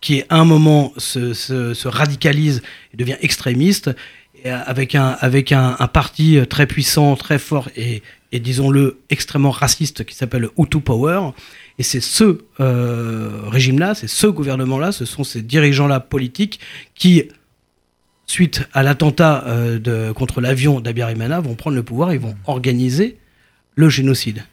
qui 0.00 0.22
à 0.28 0.36
un 0.36 0.44
moment 0.44 0.92
se, 0.98 1.88
radicalise 1.88 2.62
et 2.92 2.96
devient 2.98 3.16
extrémiste, 3.22 3.90
avec, 4.44 4.94
un, 4.94 5.16
avec 5.20 5.52
un, 5.52 5.72
parti 5.92 6.38
très 6.50 6.66
puissant, 6.66 7.16
très 7.16 7.38
fort 7.38 7.70
et, 7.76 8.02
disons-le 8.32 8.98
extrêmement 9.10 9.52
raciste 9.52 10.04
qui 10.04 10.14
s'appelle 10.16 10.48
Hutu 10.58 10.80
Power. 10.80 11.30
Et 11.78 11.84
c'est 11.84 12.00
ce 12.00 12.40
euh, 12.60 13.42
régime-là, 13.46 13.94
c'est 13.94 14.08
ce 14.08 14.26
gouvernement-là, 14.26 14.90
ce 14.92 15.04
sont 15.04 15.22
ces 15.22 15.40
dirigeants-là 15.40 16.00
politiques 16.00 16.58
qui 16.96 17.22
suite 18.26 18.62
à 18.72 18.82
l'attentat 18.82 19.44
euh, 19.46 20.12
contre 20.12 20.40
l'avion 20.40 20.80
d'Abiyarimana, 20.80 21.40
vont 21.40 21.54
prendre 21.54 21.76
le 21.76 21.82
pouvoir 21.82 22.12
et 22.12 22.18
vont 22.18 22.34
organiser 22.46 23.18
le 23.74 23.88
génocide. 23.88 24.44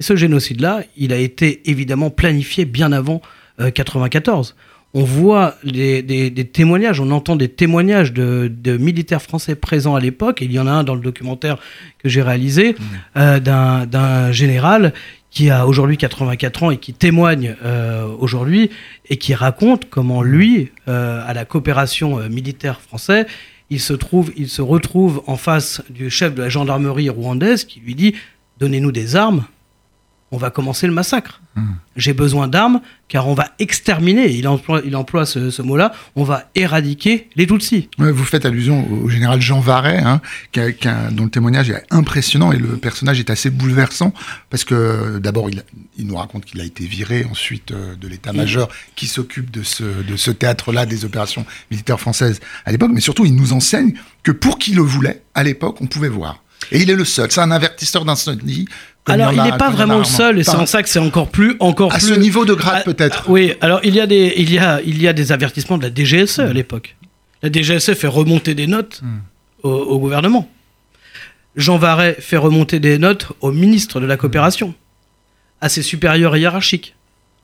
Et 0.00 0.02
ce 0.02 0.16
génocide-là, 0.16 0.82
il 0.96 1.12
a 1.12 1.18
été 1.18 1.62
évidemment 1.70 2.10
planifié 2.10 2.64
bien 2.64 2.92
avant 2.92 3.22
1994. 3.58 4.50
Euh, 4.50 4.62
on 4.94 5.04
voit 5.04 5.54
des, 5.64 6.50
témoignages, 6.52 7.00
on 7.00 7.10
entend 7.12 7.34
des 7.34 7.48
témoignages 7.48 8.12
de, 8.12 8.76
militaires 8.76 9.22
français 9.22 9.54
présents 9.54 9.94
à 9.94 10.00
l'époque. 10.00 10.40
Il 10.42 10.52
y 10.52 10.58
en 10.58 10.66
a 10.66 10.70
un 10.70 10.84
dans 10.84 10.94
le 10.94 11.00
documentaire 11.00 11.56
que 11.98 12.10
j'ai 12.10 12.20
réalisé 12.20 12.72
mmh. 12.72 12.76
euh, 13.16 13.40
d'un 13.86 14.32
général 14.32 14.92
qui 15.32 15.48
a 15.48 15.66
aujourd'hui 15.66 15.96
84 15.96 16.62
ans 16.62 16.70
et 16.70 16.76
qui 16.76 16.92
témoigne 16.92 17.56
euh, 17.64 18.06
aujourd'hui 18.18 18.70
et 19.08 19.16
qui 19.16 19.34
raconte 19.34 19.88
comment 19.88 20.22
lui, 20.22 20.70
euh, 20.88 21.24
à 21.26 21.32
la 21.32 21.46
coopération 21.46 22.18
euh, 22.18 22.28
militaire 22.28 22.80
française, 22.82 23.26
il 23.70 23.80
se, 23.80 23.94
trouve, 23.94 24.30
il 24.36 24.50
se 24.50 24.60
retrouve 24.60 25.22
en 25.26 25.36
face 25.36 25.82
du 25.88 26.10
chef 26.10 26.34
de 26.34 26.42
la 26.42 26.50
gendarmerie 26.50 27.08
rwandaise 27.08 27.64
qui 27.64 27.80
lui 27.80 27.94
dit 27.94 28.14
Donnez-nous 28.60 28.92
des 28.92 29.16
armes, 29.16 29.46
on 30.32 30.38
va 30.38 30.50
commencer 30.50 30.86
le 30.86 30.94
massacre. 30.94 31.40
Hmm. 31.54 31.74
J'ai 31.94 32.14
besoin 32.14 32.48
d'armes 32.48 32.80
car 33.08 33.28
on 33.28 33.34
va 33.34 33.50
exterminer, 33.58 34.32
il 34.32 34.48
emploie, 34.48 34.80
il 34.84 34.96
emploie 34.96 35.26
ce, 35.26 35.60
mot-là, 35.60 35.92
on 36.16 36.24
va 36.24 36.48
éradiquer 36.54 37.28
les 37.36 37.46
Tutsis. 37.46 37.90
vous 37.98 38.24
faites 38.24 38.46
allusion 38.46 38.90
au 38.90 39.10
général 39.10 39.42
Jean 39.42 39.60
Varret, 39.60 39.98
hein, 39.98 40.22
dont 41.12 41.24
le 41.24 41.30
témoignage 41.30 41.68
est 41.68 41.84
impressionnant 41.90 42.50
et 42.50 42.56
le 42.56 42.78
personnage 42.78 43.20
est 43.20 43.28
assez 43.28 43.50
bouleversant 43.50 44.14
parce 44.48 44.64
que 44.64 45.18
d'abord 45.18 45.50
il, 45.50 45.62
nous 45.98 46.16
raconte 46.16 46.46
qu'il 46.46 46.60
a 46.62 46.64
été 46.64 46.86
viré 46.86 47.26
ensuite 47.30 47.72
euh, 47.72 47.94
de 47.96 48.08
l'état-major 48.08 48.68
qui 48.96 49.06
s'occupe 49.06 49.50
de 49.50 49.62
ce, 49.62 49.84
de 49.84 50.16
ce 50.16 50.30
théâtre-là 50.30 50.86
des 50.86 51.04
opérations 51.04 51.44
militaires 51.70 52.00
françaises 52.00 52.40
à 52.64 52.72
l'époque, 52.72 52.90
mais 52.94 53.00
surtout 53.00 53.26
il 53.26 53.36
nous 53.36 53.52
enseigne 53.52 53.92
que 54.22 54.32
pour 54.32 54.58
qui 54.58 54.72
le 54.72 54.82
voulait, 54.82 55.22
à 55.34 55.42
l'époque, 55.44 55.76
on 55.82 55.86
pouvait 55.86 56.08
voir. 56.08 56.42
Et 56.70 56.80
il 56.80 56.90
est 56.90 56.96
le 56.96 57.04
seul. 57.04 57.30
C'est 57.30 57.40
un 57.40 57.50
avertisseur 57.50 58.04
d'incendie 58.04 58.66
alors, 59.06 59.32
il 59.32 59.42
n'est 59.42 59.58
pas 59.58 59.70
vraiment 59.70 59.98
le 59.98 60.04
seul, 60.04 60.38
et 60.38 60.44
c'est 60.44 60.54
en 60.54 60.66
ça 60.66 60.82
que 60.82 60.88
c'est 60.88 61.00
encore 61.00 61.28
plus, 61.28 61.56
encore 61.58 61.92
à 61.92 61.98
plus. 61.98 62.08
ce 62.08 62.14
niveau 62.14 62.44
de 62.44 62.54
grade, 62.54 62.84
peut-être. 62.84 63.28
Oui. 63.28 63.54
Alors, 63.60 63.80
il 63.82 63.94
y 63.94 64.00
a 64.00 64.06
des, 64.06 64.34
il 64.36 64.52
y 64.52 64.58
a, 64.58 64.80
il 64.82 65.02
y 65.02 65.08
a 65.08 65.12
des 65.12 65.32
avertissements 65.32 65.78
de 65.78 65.82
la 65.82 65.94
DGSE 65.94 66.38
à 66.38 66.52
l'époque. 66.52 66.96
La 67.42 67.50
DGSE 67.50 67.94
fait 67.94 68.06
remonter 68.06 68.54
des 68.54 68.68
notes 68.68 69.02
hmm. 69.02 69.18
au, 69.64 69.98
gouvernement. 69.98 70.48
Jean 71.56 71.78
Varret 71.78 72.16
fait 72.20 72.36
remonter 72.36 72.78
des 72.78 72.98
notes 72.98 73.32
au 73.40 73.50
ministre 73.50 74.00
de 74.00 74.06
la 74.06 74.16
coopération, 74.16 74.74
à 75.60 75.68
ses 75.68 75.82
supérieurs 75.82 76.36
hiérarchiques, 76.36 76.94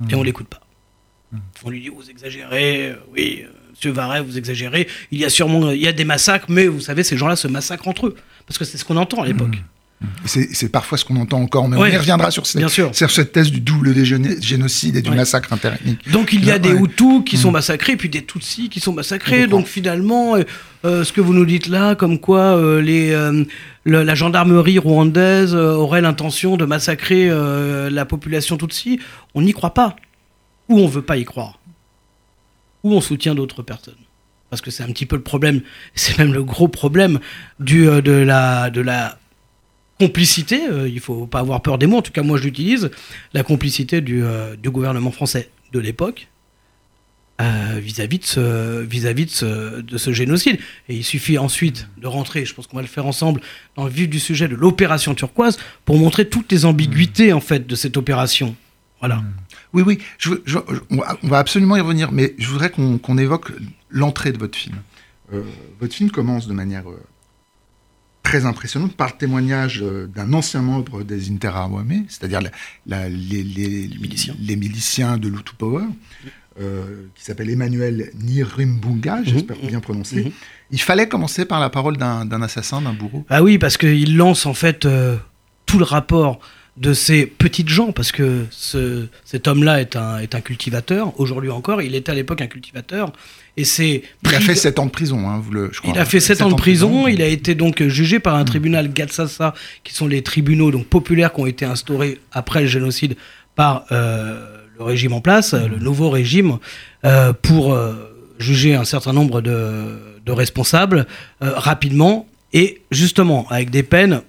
et 0.08 0.14
on 0.14 0.20
hmm. 0.20 0.24
l'écoute 0.24 0.48
pas. 0.48 0.60
Hmm. 1.32 1.38
On 1.64 1.70
lui 1.70 1.80
dit 1.80 1.88
vous 1.88 2.08
exagérez, 2.08 2.90
euh, 2.90 2.96
oui, 3.12 3.42
euh, 3.44 3.48
Monsieur 3.72 3.90
Varret, 3.90 4.20
vous 4.20 4.38
exagérez. 4.38 4.86
Il 5.10 5.18
y 5.18 5.24
a 5.24 5.30
sûrement, 5.30 5.72
il 5.72 5.82
y 5.82 5.88
a 5.88 5.92
des 5.92 6.04
massacres, 6.04 6.46
mais 6.48 6.68
vous 6.68 6.80
savez, 6.80 7.02
ces 7.02 7.16
gens-là 7.16 7.34
se 7.34 7.48
massacrent 7.48 7.88
entre 7.88 8.06
eux, 8.06 8.16
parce 8.48 8.58
que 8.58 8.64
c'est 8.64 8.78
ce 8.78 8.84
qu'on 8.84 8.96
entend 8.96 9.22
à 9.22 9.26
l'époque. 9.26 9.58
C'est 10.24 10.70
parfois 10.70 10.96
ce 10.96 11.04
qu'on 11.04 11.16
entend 11.16 11.40
encore, 11.42 11.68
mais 11.68 11.76
on 11.76 11.84
y 11.84 11.96
reviendra 11.96 12.30
sur, 12.30 12.46
cette 12.46 13.32
thèse 13.32 13.50
du 13.50 13.60
double 13.60 13.92
génocide 14.40 14.96
et 14.96 15.02
du 15.02 15.10
massacre 15.10 15.52
interethnique. 15.52 16.10
Donc 16.10 16.32
il 16.32 16.44
y 16.44 16.50
a 16.50 16.58
des 16.58 16.70
Hutus 16.70 17.24
qui 17.26 17.36
sont 17.36 17.50
mm. 17.50 17.54
massacrés, 17.54 17.96
puis 17.96 18.08
des 18.08 18.24
Tutsis 18.24 18.68
qui 18.68 18.80
sont 18.80 18.92
massacrés. 18.92 19.46
Donc 19.46 19.66
finalement, 19.66 20.36
euh, 20.36 20.44
euh, 20.84 21.04
ce 21.04 21.12
que 21.12 21.20
vous 21.20 21.34
nous 21.34 21.44
dites 21.44 21.66
là, 21.66 21.94
comme 21.94 22.20
quoi 22.20 22.56
euh, 22.56 22.80
les, 22.80 23.12
la 23.84 24.14
gendarmerie 24.14 24.78
rwandaise 24.78 25.54
aurait 25.54 26.00
l'intention 26.00 26.56
de 26.56 26.64
massacrer 26.64 27.28
la 27.90 28.04
population 28.06 28.56
Tutsi, 28.56 29.00
on 29.34 29.42
n'y 29.42 29.52
croit 29.52 29.74
pas. 29.74 29.96
Ou 30.68 30.78
on 30.78 30.86
veut 30.86 31.02
pas 31.02 31.16
y 31.16 31.24
croire. 31.24 31.58
Ou 32.84 32.94
on 32.94 33.00
soutient 33.00 33.34
d'autres 33.34 33.62
personnes 33.62 33.94
parce 34.50 34.62
que 34.62 34.70
c'est 34.70 34.82
un 34.82 34.88
petit 34.92 35.06
peu 35.06 35.16
le 35.16 35.22
problème, 35.22 35.60
c'est 35.94 36.18
même 36.18 36.32
le 36.32 36.42
gros 36.44 36.68
problème 36.68 37.18
du, 37.60 37.84
de, 37.84 38.12
la, 38.12 38.70
de 38.70 38.80
la 38.80 39.18
complicité, 39.98 40.60
euh, 40.70 40.88
il 40.88 41.00
faut 41.00 41.26
pas 41.26 41.40
avoir 41.40 41.60
peur 41.60 41.78
des 41.78 41.86
mots, 41.86 41.98
en 41.98 42.02
tout 42.02 42.12
cas 42.12 42.22
moi 42.22 42.38
je 42.38 42.44
l'utilise, 42.44 42.90
la 43.34 43.42
complicité 43.42 44.00
du, 44.00 44.22
euh, 44.22 44.56
du, 44.56 44.70
gouvernement 44.70 45.10
français 45.10 45.50
de 45.72 45.78
l'époque 45.80 46.28
euh, 47.40 47.78
vis-à-vis 47.80 48.18
de, 48.18 48.24
ce, 48.24 48.80
vis-à-vis 48.82 49.26
de, 49.26 49.30
ce, 49.30 49.80
de 49.80 49.98
ce 49.98 50.12
génocide. 50.12 50.58
Et 50.88 50.96
il 50.96 51.04
suffit 51.04 51.38
ensuite 51.38 51.88
de 51.98 52.06
rentrer, 52.06 52.44
je 52.44 52.54
pense 52.54 52.66
qu'on 52.66 52.76
va 52.76 52.82
le 52.82 52.88
faire 52.88 53.06
ensemble, 53.06 53.40
dans 53.76 53.84
le 53.84 53.90
vif 53.90 54.08
du 54.08 54.18
sujet 54.18 54.48
de 54.48 54.56
l'opération 54.56 55.14
turquoise 55.14 55.58
pour 55.84 55.98
montrer 55.98 56.28
toutes 56.28 56.50
les 56.50 56.64
ambiguïtés 56.64 57.32
en 57.32 57.40
fait 57.40 57.66
de 57.66 57.74
cette 57.76 57.96
opération. 57.96 58.56
Voilà. 59.00 59.22
Oui, 59.72 59.82
oui, 59.86 59.98
on 60.90 61.28
va- 61.28 61.38
absolument 61.38 61.76
y 61.76 61.80
revenir, 61.80 62.10
mais 62.10 62.34
je 62.38 62.48
voudrais 62.48 62.70
qu'on 62.70 63.18
évoque 63.18 63.52
l'entrée 63.90 64.32
de 64.32 64.38
votre 64.38 64.56
film. 64.58 64.76
Euh, 65.32 65.42
votre 65.80 65.94
film 65.94 66.10
commence 66.10 66.46
de 66.46 66.52
manière 66.54 66.88
euh, 66.90 67.02
très 68.22 68.44
impressionnante 68.46 68.94
par 68.96 69.08
le 69.08 69.14
témoignage 69.18 69.80
euh, 69.82 70.06
d'un 70.06 70.32
ancien 70.32 70.62
membre 70.62 71.02
des 71.02 71.30
Interawame, 71.30 72.04
c'est-à-dire 72.08 72.40
les, 72.86 73.08
les- 73.08 73.88
miliciens. 74.00 74.34
les 74.40 74.56
miliciens 74.56 75.16
de 75.18 75.28
l'Hutu 75.28 75.54
Power, 75.56 75.84
qui 77.14 77.24
s'appelle 77.24 77.48
Emmanuel 77.50 78.10
Nirimbunga, 78.20 79.22
j'espère 79.22 79.56
Mhm, 79.62 79.68
bien 79.68 79.80
prononcer. 79.80 80.24
mhm. 80.24 80.30
Il 80.72 80.80
fallait 80.80 81.06
commencer 81.08 81.44
par 81.44 81.60
la 81.60 81.70
parole 81.70 81.96
d'un 81.96 82.42
assassin, 82.42 82.82
d'un 82.82 82.92
bourreau. 82.94 83.24
Ah 83.28 83.44
oui, 83.44 83.58
parce 83.58 83.76
qu'il 83.76 84.16
lance 84.16 84.44
en 84.44 84.54
fait 84.54 84.86
tout 85.66 85.78
le 85.78 85.84
rapport 85.84 86.40
de 86.80 86.92
ces 86.92 87.26
petites 87.26 87.68
gens, 87.68 87.90
parce 87.92 88.12
que 88.12 88.44
ce, 88.50 89.06
cet 89.24 89.48
homme-là 89.48 89.80
est 89.80 89.96
un, 89.96 90.18
est 90.18 90.34
un 90.34 90.40
cultivateur, 90.40 91.18
aujourd'hui 91.20 91.50
encore, 91.50 91.82
il 91.82 91.94
était 91.94 92.12
à 92.12 92.14
l'époque 92.14 92.40
un 92.40 92.46
cultivateur, 92.46 93.12
et 93.56 93.64
c'est... 93.64 94.02
Il 94.24 94.34
a 94.34 94.40
fait 94.40 94.54
de- 94.54 94.58
7 94.58 94.78
ans 94.78 94.86
de 94.86 94.90
prison, 94.90 95.28
hein, 95.28 95.40
vous 95.44 95.50
le, 95.50 95.70
je 95.72 95.80
crois. 95.80 95.92
Il 95.94 95.98
a 95.98 96.04
fait 96.04 96.20
7 96.20 96.42
ans 96.42 96.48
de 96.50 96.54
prison, 96.54 97.08
il 97.08 97.20
a 97.20 97.26
été 97.26 97.56
donc 97.56 97.82
jugé 97.88 98.20
par 98.20 98.36
un 98.36 98.44
tribunal 98.44 98.92
Gatsasa, 98.92 99.54
qui 99.82 99.92
sont 99.92 100.06
les 100.06 100.22
tribunaux 100.22 100.70
donc 100.70 100.86
populaires 100.86 101.32
qui 101.32 101.40
ont 101.40 101.46
été 101.46 101.64
instaurés 101.64 102.20
après 102.30 102.60
le 102.60 102.66
génocide 102.68 103.16
par 103.56 103.84
euh, 103.90 104.46
le 104.78 104.84
régime 104.84 105.12
en 105.12 105.20
place, 105.20 105.54
le 105.54 105.78
nouveau 105.78 106.10
régime, 106.10 106.58
euh, 107.04 107.32
pour 107.32 107.74
euh, 107.74 107.94
juger 108.38 108.76
un 108.76 108.84
certain 108.84 109.12
nombre 109.12 109.40
de, 109.40 109.98
de 110.24 110.32
responsables 110.32 111.06
rapidement 111.40 112.28
et 112.52 112.80
justement 112.92 113.46
avec 113.50 113.70
des 113.70 113.82
peines 113.82 114.22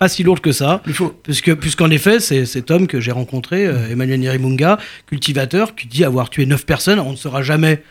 pas 0.00 0.08
si 0.08 0.22
lourdes 0.22 0.40
que 0.40 0.50
ça. 0.50 0.82
Il 0.86 0.94
faut, 0.94 1.10
Puisque, 1.22 1.54
puisqu'en 1.56 1.90
effet, 1.90 2.20
c'est 2.20 2.46
cet 2.46 2.70
homme 2.70 2.86
que 2.86 3.00
j'ai 3.00 3.12
rencontré, 3.12 3.66
euh, 3.66 3.90
Emmanuel 3.90 4.18
Nirimunga, 4.18 4.78
cultivateur, 5.06 5.74
qui 5.76 5.86
dit 5.86 6.04
avoir 6.04 6.30
tué 6.30 6.46
9 6.46 6.64
personnes. 6.64 6.98
On 6.98 7.12
ne 7.12 7.16
saura 7.16 7.42
jamais 7.42 7.82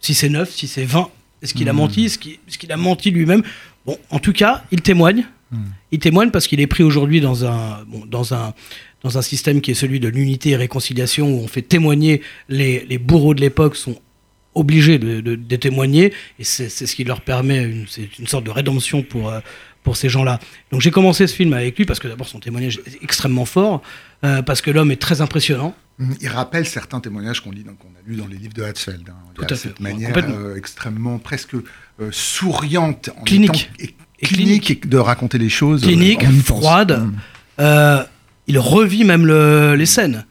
si 0.00 0.14
c'est 0.14 0.28
9, 0.28 0.48
si 0.48 0.68
c'est 0.68 0.84
20. 0.84 1.10
Est-ce 1.42 1.52
qu'il 1.52 1.68
a 1.68 1.72
Mhm. 1.72 1.78
menti? 1.78 2.04
Est-ce 2.04 2.18
qu'il, 2.18 2.72
a 2.72 2.76
menti 2.76 3.10
lui-même? 3.10 3.42
Bon, 3.84 3.98
en 4.10 4.20
tout 4.20 4.32
cas, 4.32 4.62
il 4.70 4.80
témoigne. 4.80 5.26
Mhm. 5.50 5.64
Il 5.90 5.98
témoigne 5.98 6.30
parce 6.30 6.46
qu'il 6.46 6.60
est 6.60 6.68
pris 6.68 6.84
aujourd'hui 6.84 7.20
dans 7.20 7.44
un, 7.44 7.82
bon, 7.88 8.04
dans 8.06 8.32
un, 8.32 8.54
dans 9.02 9.18
un 9.18 9.22
système 9.22 9.60
qui 9.60 9.72
est 9.72 9.74
celui 9.74 9.98
de 9.98 10.06
l'unité 10.08 10.50
et 10.50 10.56
réconciliation 10.56 11.28
où 11.34 11.40
on 11.42 11.48
fait 11.48 11.62
témoigner 11.62 12.22
les, 12.48 12.86
les 12.88 12.98
bourreaux 12.98 13.34
de 13.34 13.40
l'époque 13.40 13.74
sont 13.74 13.96
obligés 14.54 14.98
de, 14.98 15.20
de- 15.20 15.36
de 15.36 15.56
témoigner 15.56 16.12
et 16.38 16.44
c'est, 16.44 16.68
ce 16.68 16.94
qui 16.94 17.02
leur 17.04 17.20
permet 17.22 17.62
une, 17.62 17.86
c'est 17.88 18.18
une 18.18 18.26
sorte 18.26 18.44
de 18.44 18.50
rédemption 18.50 19.02
pour, 19.02 19.30
euh, 19.30 19.40
pour 19.82 19.96
ces 19.96 20.08
gens-là. 20.08 20.38
Donc 20.72 20.80
j'ai 20.80 20.90
commencé 20.90 21.26
ce 21.26 21.34
film 21.34 21.52
avec 21.52 21.76
lui 21.78 21.84
parce 21.86 21.98
que 22.00 22.08
d'abord 22.08 22.28
son 22.28 22.38
témoignage 22.40 22.80
est 22.86 23.02
extrêmement 23.02 23.44
fort, 23.46 23.82
euh, 24.24 24.42
parce 24.42 24.60
que 24.60 24.70
l'homme 24.70 24.90
est 24.90 25.00
très 25.00 25.20
impressionnant. 25.20 25.74
Il 26.20 26.28
rappelle 26.28 26.66
certains 26.66 27.00
témoignages 27.00 27.40
qu'on 27.40 27.50
lit, 27.50 27.64
qu'on 27.64 27.70
a 27.88 28.00
lus 28.06 28.16
dans 28.16 28.26
les 28.26 28.36
livres 28.36 28.54
de 28.54 28.62
Hatzfeld. 28.62 29.08
hein. 29.08 29.14
Tout 29.34 29.44
à 29.44 29.48
fait. 29.48 29.56
cette 29.56 29.80
manière 29.80 30.12
euh, 30.16 30.56
extrêmement 30.56 31.18
presque 31.18 31.54
euh, 31.54 32.10
souriante, 32.10 33.10
en 33.18 33.22
Clinique. 33.24 33.70
étant- 33.78 33.84
et 33.84 33.94
Et 34.22 34.26
clinique, 34.26 34.88
de 34.88 34.98
raconter 34.98 35.38
les 35.38 35.48
choses. 35.48 35.82
Clinique, 35.82 36.24
froide. 36.44 37.00
Mm. 37.06 37.12
Euh, 37.60 38.02
il 38.46 38.58
revit 38.58 39.04
même 39.04 39.26
le- 39.26 39.74
les 39.76 39.86
scènes. 39.86 40.24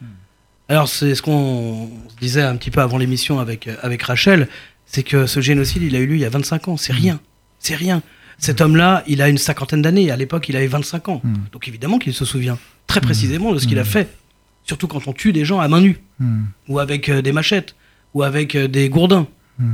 Alors 0.68 0.88
c'est 0.88 1.16
ce 1.16 1.22
qu'on 1.24 1.90
disait 2.22 2.44
un 2.44 2.56
petit 2.56 2.70
peu 2.72 2.82
avant 2.82 2.98
l'émission 3.00 3.40
avec, 3.40 3.68
avec 3.82 4.04
Rachel, 4.04 4.48
c'est 4.86 5.02
que 5.04 5.26
ce 5.26 5.40
génocide, 5.42 5.82
il 5.84 5.96
a 5.96 6.00
eu 6.00 6.06
lieu 6.08 6.16
il 6.16 6.22
y 6.22 6.26
a 6.26 6.30
25 6.30 6.68
ans, 6.68 6.78
c'est 6.78 6.94
rien, 6.94 7.20
c'est 7.60 7.76
rien. 7.76 8.02
Cet 8.40 8.62
homme-là, 8.62 9.04
il 9.08 9.22
a 9.22 9.30
une 9.30 9.38
cinquantaine 9.38 9.82
d'années, 9.82 10.10
à 10.12 10.16
l'époque 10.16 10.48
il 10.50 10.56
avait 10.56 10.68
25 10.68 11.10
ans. 11.10 11.22
Mm. 11.24 11.34
Donc 11.52 11.68
évidemment 11.68 12.00
qu'il 12.00 12.14
se 12.14 12.26
souvient 12.26 12.58
très 12.88 13.02
précisément 13.02 13.54
de 13.54 13.60
ce 13.60 13.68
qu'il 13.68 13.78
a 13.80 13.84
fait. 13.84 14.08
Surtout 14.64 14.88
quand 14.88 15.08
on 15.08 15.14
tue 15.14 15.32
des 15.34 15.46
gens 15.46 15.60
à 15.60 15.68
main 15.68 15.82
nue, 15.82 16.00
ou 16.68 16.80
avec 16.80 17.10
euh, 17.10 17.22
des 17.22 17.32
machettes, 17.32 17.76
ou 18.14 18.24
avec 18.24 18.56
euh, 18.56 18.68
des 18.68 18.90
gourdins. 18.90 19.28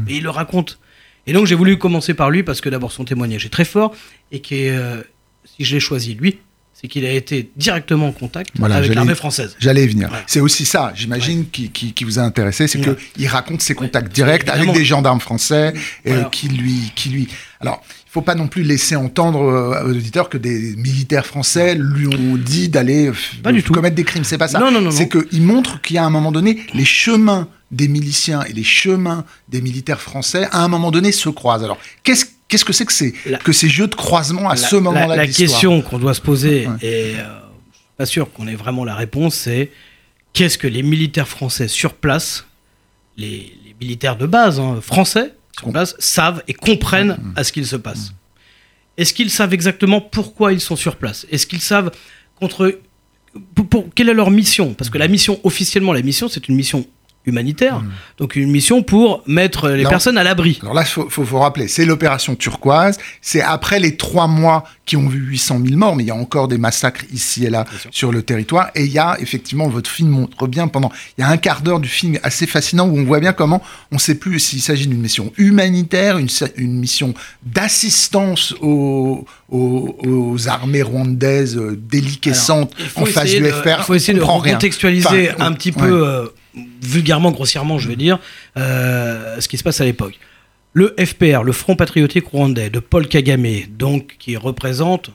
Et 0.08 0.18
il 0.18 0.24
le 0.24 0.30
raconte. 0.32 0.80
Et 1.28 1.34
donc 1.34 1.46
j'ai 1.46 1.54
voulu 1.56 1.78
commencer 1.78 2.14
par 2.16 2.30
lui 2.32 2.42
parce 2.44 2.60
que 2.60 2.70
d'abord 2.70 2.92
son 2.92 3.04
témoignage 3.06 3.46
est 3.46 3.50
très 3.50 3.66
fort 3.66 3.94
et 4.32 4.42
que 4.42 4.54
euh, 4.54 5.02
si 5.44 5.64
je 5.64 5.76
l'ai 5.76 5.80
choisi 5.80 6.16
lui, 6.16 6.38
c'est 6.74 6.88
qu'il 6.88 7.06
a 7.06 7.12
été 7.12 7.52
directement 7.56 8.08
en 8.08 8.12
contact 8.12 8.50
Voilà, 8.56 8.76
avec 8.78 8.94
l'armée 8.96 9.16
française. 9.16 9.56
J'allais 9.60 9.86
y 9.86 9.88
venir. 9.88 10.12
Ouais. 10.12 10.18
C'est 10.28 10.40
aussi 10.40 10.66
ça, 10.66 10.92
j'imagine, 10.96 11.46
qui, 11.50 11.70
qui- 11.70 11.94
qui 11.94 12.04
vous 12.04 12.20
a 12.20 12.22
intéressé, 12.24 12.68
c'est 12.68 12.86
Ouais. 12.86 12.96
qu'il 13.16 13.28
raconte 13.28 13.62
ses 13.62 13.76
contacts 13.76 14.12
directs 14.14 14.50
avec 14.50 14.72
des 14.74 14.84
gendarmes 14.86 15.20
français 15.22 15.74
Voilà. 16.06 16.26
qui 16.32 16.48
lui, 16.50 16.92
qui 16.96 17.10
lui. 17.10 17.28
Alors, 17.60 17.84
faut 18.16 18.22
pas 18.22 18.36
non 18.36 18.48
plus 18.48 18.64
laisser 18.64 18.96
entendre 18.96 19.42
euh, 19.42 19.84
aux 19.86 19.90
auditeurs 19.90 20.30
que 20.30 20.38
des 20.38 20.76
militaires 20.78 21.26
français 21.26 21.76
lui 21.76 22.08
ont 22.08 22.38
dit 22.38 22.70
d'aller 22.70 23.10
euh, 23.10 23.62
commettre 23.74 23.96
des 23.96 24.06
crimes. 24.06 24.24
C'est 24.24 24.38
pas 24.38 24.48
ça. 24.48 24.58
Non, 24.60 24.72
non, 24.72 24.80
non, 24.82 24.90
C'est 24.90 25.10
qu'il 25.10 25.42
montre 25.42 25.82
qu'il 25.82 25.98
y 25.98 26.00
a 26.00 26.06
un 26.06 26.10
moment 26.10 26.32
donné 26.32 26.66
les 26.74 26.86
chemins 26.86 27.50
des 27.72 27.90
miliciens 27.90 28.44
et 28.44 28.54
les 28.54 28.64
chemins 28.64 29.26
des 29.50 29.60
militaires 29.62 30.00
français 30.00 30.48
à 30.54 30.64
un 30.64 30.70
moment 30.70 30.92
donné 30.92 31.12
se 31.12 31.28
croisent. 31.28 31.66
Alors, 31.66 31.78
qu'est-ce 32.04 32.26
qu'est-ce 32.48 32.64
que 32.64 32.72
c'est 32.74 32.86
que 32.86 32.94
ces 32.94 33.14
La- 33.26 33.38
que 33.38 33.52
ces 33.52 33.68
jeux 33.68 33.88
de 33.88 33.96
croisement 33.96 34.48
à 34.50 34.56
La- 34.56 34.62
ce 34.62 34.76
moment-là 34.78 35.16
La, 35.16 35.28
question 35.28 35.82
qu'on 35.82 36.00
doit 36.00 36.14
se 36.14 36.22
poser, 36.22 36.68
Ouais. 36.68 36.74
et 36.82 37.16
euh, 37.18 37.24
je 37.74 37.78
suis 37.78 37.86
pas 37.98 38.06
sûr 38.06 38.32
qu'on 38.32 38.48
ait 38.48 38.56
vraiment 38.56 38.86
la 38.86 38.96
réponse, 38.96 39.36
c'est 39.36 39.72
qu'est-ce 40.32 40.58
que 40.58 40.68
les 40.68 40.84
militaires 40.84 41.28
français 41.28 41.68
sur 41.68 41.94
place, 41.96 42.46
les, 43.18 43.58
les 43.66 43.76
militaires 43.82 44.16
de 44.16 44.26
base 44.26 44.60
hein, 44.60 44.80
français 44.82 45.34
sur 45.60 45.72
place, 45.72 45.96
savent 46.00 46.44
et 46.48 46.54
comprennent 46.54 47.18
à 47.36 47.44
ce 47.44 47.52
qu'il 47.52 47.66
se 47.66 47.76
passe. 47.76 48.14
Est-ce 48.98 49.14
qu'ils 49.14 49.30
savent 49.30 49.54
exactement 49.54 50.00
pourquoi 50.02 50.54
ils 50.54 50.62
sont 50.62 50.76
sur 50.76 50.96
place? 50.96 51.26
Est-ce 51.32 51.48
qu'ils 51.48 51.62
savent 51.62 51.92
contre 52.40 52.80
pour- 53.70 53.86
quelle 53.94 54.10
est 54.10 54.14
leur 54.14 54.32
mission? 54.32 54.74
Parce 54.74 54.90
que 54.90 54.98
la 54.98 55.08
mission 55.08 55.40
officiellement, 55.44 55.92
la 55.94 56.02
mission, 56.02 56.28
c'est 56.30 56.48
une 56.48 56.56
mission 56.56 56.86
humanitaire, 57.26 57.80
Mm. 57.82 57.90
donc 58.20 58.36
une 58.36 58.52
mission 58.52 58.84
pour 58.84 59.24
mettre 59.28 59.70
les 59.70 59.84
personnes 59.86 60.18
à 60.18 60.24
l'abri. 60.24 60.60
Alors 60.62 60.74
là, 60.74 60.82
il 60.82 60.88
faut, 60.88 61.10
faut, 61.10 61.24
faut 61.26 61.40
rappeler, 61.40 61.68
c'est 61.68 61.86
l'opération 61.86 62.36
turquoise. 62.36 62.98
C'est 63.22 63.42
après 63.42 63.80
les 63.80 63.96
trois 63.98 64.28
mois 64.28 64.64
qui 64.86 64.98
ont 64.98 65.08
vu 65.08 65.18
800 65.20 65.62
000 65.66 65.78
morts, 65.78 65.96
mais 65.96 66.04
il 66.04 66.08
y 66.08 66.12
a 66.12 66.16
encore 66.16 66.48
des 66.48 66.58
massacres 66.60 67.04
ici 67.12 67.46
et 67.46 67.50
là 67.50 67.66
sur 67.92 68.12
le 68.12 68.22
territoire. 68.22 68.70
Et 68.76 68.84
il 68.86 68.92
y 68.92 69.00
a 69.00 69.18
effectivement, 69.20 69.68
votre 69.68 69.90
film 69.90 70.10
montre 70.10 70.48
bien 70.48 70.68
pendant, 70.68 70.92
il 71.18 71.22
y 71.22 71.24
a 71.24 71.28
un 71.30 71.38
quart 71.38 71.62
d'heure 71.62 71.80
du 71.80 71.90
film 71.90 72.20
assez 72.22 72.46
fascinant 72.46 72.88
où 72.88 72.96
on 72.98 73.04
voit 73.04 73.20
bien 73.20 73.34
comment 73.34 73.62
on 73.92 73.96
ne 73.96 74.00
sait 74.00 74.16
plus 74.16 74.40
s'il 74.40 74.62
s'agit 74.62 74.86
d'une 74.88 75.02
mission 75.02 75.34
humanitaire, 75.38 76.18
une, 76.20 76.28
une 76.58 76.78
mission 76.80 77.14
d'assistance 77.66 78.54
aux, 78.62 79.26
aux, 79.50 79.98
aux 80.06 80.48
armées 80.48 80.84
rwandaises 80.84 81.58
euh, 81.58 81.76
déliquescentes 81.90 82.74
en 82.96 83.06
face 83.06 83.32
du 83.32 83.40
de- 83.42 83.50
FPR. 83.52 83.78
Il 83.80 83.84
faut 83.84 83.94
essayer 83.96 84.14
On 84.14 84.18
de 84.22 84.24
Enfin, 85.36 85.46
un 85.46 85.52
petit 85.54 85.70
ouais. 85.72 85.88
peu, 85.88 86.08
euh, 86.08 86.26
vulgairement, 86.82 87.32
grossièrement, 87.32 87.78
je 87.80 87.88
vais 87.88 87.96
dire, 87.96 88.20
euh, 88.58 89.40
ce 89.40 89.48
qui 89.48 89.58
se 89.58 89.64
passe 89.64 89.82
à 89.82 89.86
l'époque. 89.86 90.20
Le 90.74 90.94
FPR, 91.04 91.44
le 91.44 91.52
Front 91.52 91.76
Patriotique 91.76 92.26
Rwandais 92.28 92.70
de 92.70 92.80
Paul 92.80 93.08
Kagame, 93.08 93.46
donc 93.70 94.16
qui 94.20 94.36
représente 94.38 95.08
les 95.08 95.14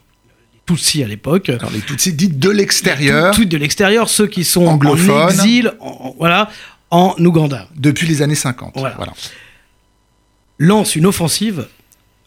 Tutsis 0.77 1.03
à 1.03 1.07
l'époque, 1.09 1.49
Alors 1.51 1.71
les 1.73 1.81
Tutsis 1.81 2.13
dites 2.13 2.39
de 2.39 2.49
l'extérieur, 2.51 3.35
tout, 3.35 3.43
tout 3.43 3.49
de 3.49 3.57
l'extérieur, 3.57 4.09
ceux 4.09 4.27
qui 4.27 4.45
sont 4.45 4.67
Anglophones. 4.67 5.11
en 5.11 5.29
exil, 5.29 5.73
en- 5.81 5.87
en- 5.89 6.15
voilà, 6.19 6.49
en 6.91 7.15
Ouganda, 7.19 7.69
depuis 7.77 8.07
les 8.07 8.23
années 8.23 8.35
50. 8.35 8.73
Voilà. 8.77 8.95
voilà. 8.97 9.13
lance 10.59 10.97
une 10.97 11.07
offensive 11.07 11.67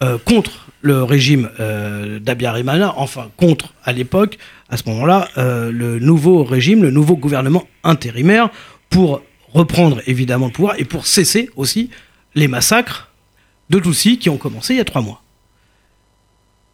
euh, 0.02 0.18
contre 0.26 0.68
le 0.82 1.04
régime 1.04 1.50
euh, 1.60 2.20
d'Abiyarimana, 2.20 2.94
enfin 2.98 3.30
contre 3.38 3.74
à 3.86 3.94
l'époque, 3.94 4.38
à 4.70 4.76
ce 4.78 4.84
moment-là, 4.90 5.30
euh, 5.38 5.72
le 5.72 6.00
nouveau 6.00 6.44
régime, 6.44 6.82
le 6.84 6.92
nouveau 6.92 7.16
gouvernement 7.16 7.66
intérimaire, 7.84 8.50
pour 8.94 9.24
reprendre 9.54 10.02
évidemment 10.06 10.46
le 10.46 10.52
pouvoir 10.52 10.76
et 10.78 10.86
pour 10.86 11.08
cesser 11.08 11.50
aussi 11.56 11.90
les 12.36 12.48
massacres 12.48 13.10
de 13.72 13.80
Tutsis 13.80 14.20
qui 14.20 14.30
ont 14.30 14.38
commencé 14.38 14.76
il 14.76 14.78
y 14.78 14.82
a 14.82 14.86
trois 14.86 15.02
mois. 15.02 15.24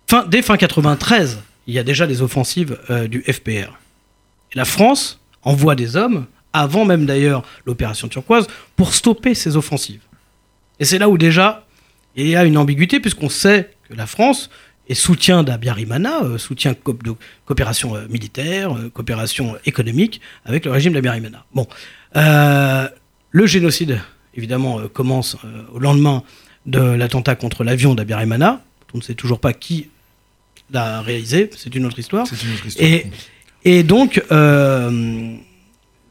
Fin, 0.07 0.25
dès 0.25 0.41
fin 0.41 0.57
93, 0.57 1.39
il 1.67 1.73
y 1.73 1.79
a 1.79 1.83
déjà 1.83 2.07
des 2.07 2.21
offensives 2.21 2.77
euh, 2.89 3.07
du 3.07 3.21
FPR. 3.23 3.79
La 4.53 4.65
France 4.65 5.21
envoie 5.43 5.75
des 5.75 5.95
hommes, 5.95 6.25
avant 6.51 6.83
même 6.83 7.05
d'ailleurs 7.05 7.43
l'opération 7.65 8.09
turquoise, 8.09 8.47
pour 8.75 8.93
stopper 8.93 9.33
ces 9.33 9.55
offensives. 9.55 10.01
Et 10.81 10.85
c'est 10.85 10.97
là 10.97 11.07
où 11.07 11.17
déjà 11.17 11.65
il 12.17 12.27
y 12.27 12.35
a 12.35 12.43
une 12.43 12.57
ambiguïté, 12.57 12.99
puisqu'on 12.99 13.29
sait 13.29 13.71
que 13.87 13.93
la 13.93 14.07
France 14.07 14.49
est 14.89 14.95
soutien 14.95 15.43
d'Abiyarimana, 15.43 16.23
euh, 16.23 16.37
soutien 16.37 16.73
de 16.73 17.13
coopération 17.45 17.95
euh, 17.95 18.07
militaire, 18.09 18.75
euh, 18.75 18.89
coopération 18.89 19.55
économique 19.65 20.19
avec 20.45 20.65
le 20.65 20.71
régime 20.71 20.93
d'Abiyarimana. 20.93 21.45
Bon, 21.53 21.67
le 22.15 23.45
génocide, 23.45 23.99
évidemment, 24.35 24.79
euh, 24.79 24.87
commence 24.87 25.35
euh, 25.45 25.63
au 25.73 25.79
lendemain 25.79 26.23
de 26.65 26.79
l'attentat 26.79 27.35
contre 27.35 27.63
l'avion 27.63 27.95
d'Abiyarimana. 27.95 28.61
On 28.93 28.97
ne 28.97 29.03
sait 29.03 29.13
toujours 29.13 29.39
pas 29.39 29.53
qui 29.53 29.89
l'a 30.71 31.01
réalisé, 31.01 31.49
c'est 31.55 31.73
une 31.75 31.85
autre 31.85 31.99
histoire. 31.99 32.25
C'est 32.27 32.41
une 32.43 32.53
autre 32.53 32.65
histoire. 32.65 32.87
Et, 32.89 33.05
et 33.65 33.83
donc, 33.83 34.21
euh, 34.31 35.35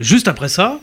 juste 0.01 0.29
après 0.29 0.49
ça, 0.49 0.81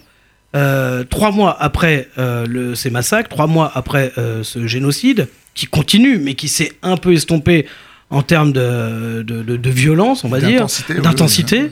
euh, 0.55 1.03
trois 1.03 1.31
mois 1.31 1.61
après 1.61 2.09
euh, 2.17 2.45
le, 2.45 2.75
ces 2.75 2.89
massacres, 2.89 3.29
trois 3.29 3.47
mois 3.47 3.71
après 3.75 4.11
euh, 4.17 4.43
ce 4.43 4.67
génocide, 4.67 5.27
qui 5.53 5.65
continue, 5.67 6.17
mais 6.17 6.33
qui 6.35 6.47
s'est 6.49 6.71
un 6.81 6.97
peu 6.97 7.13
estompé 7.13 7.65
en 8.09 8.21
termes 8.21 8.51
de, 8.53 9.23
de, 9.23 9.41
de- 9.41 9.57
de 9.57 9.69
violence, 9.69 10.23
on 10.23 10.29
va 10.29 10.39
dire, 10.39 10.59
D'intensité, 10.61 10.93
oui, 10.93 11.01
d'intensité, 11.01 11.61
oui. 11.63 11.69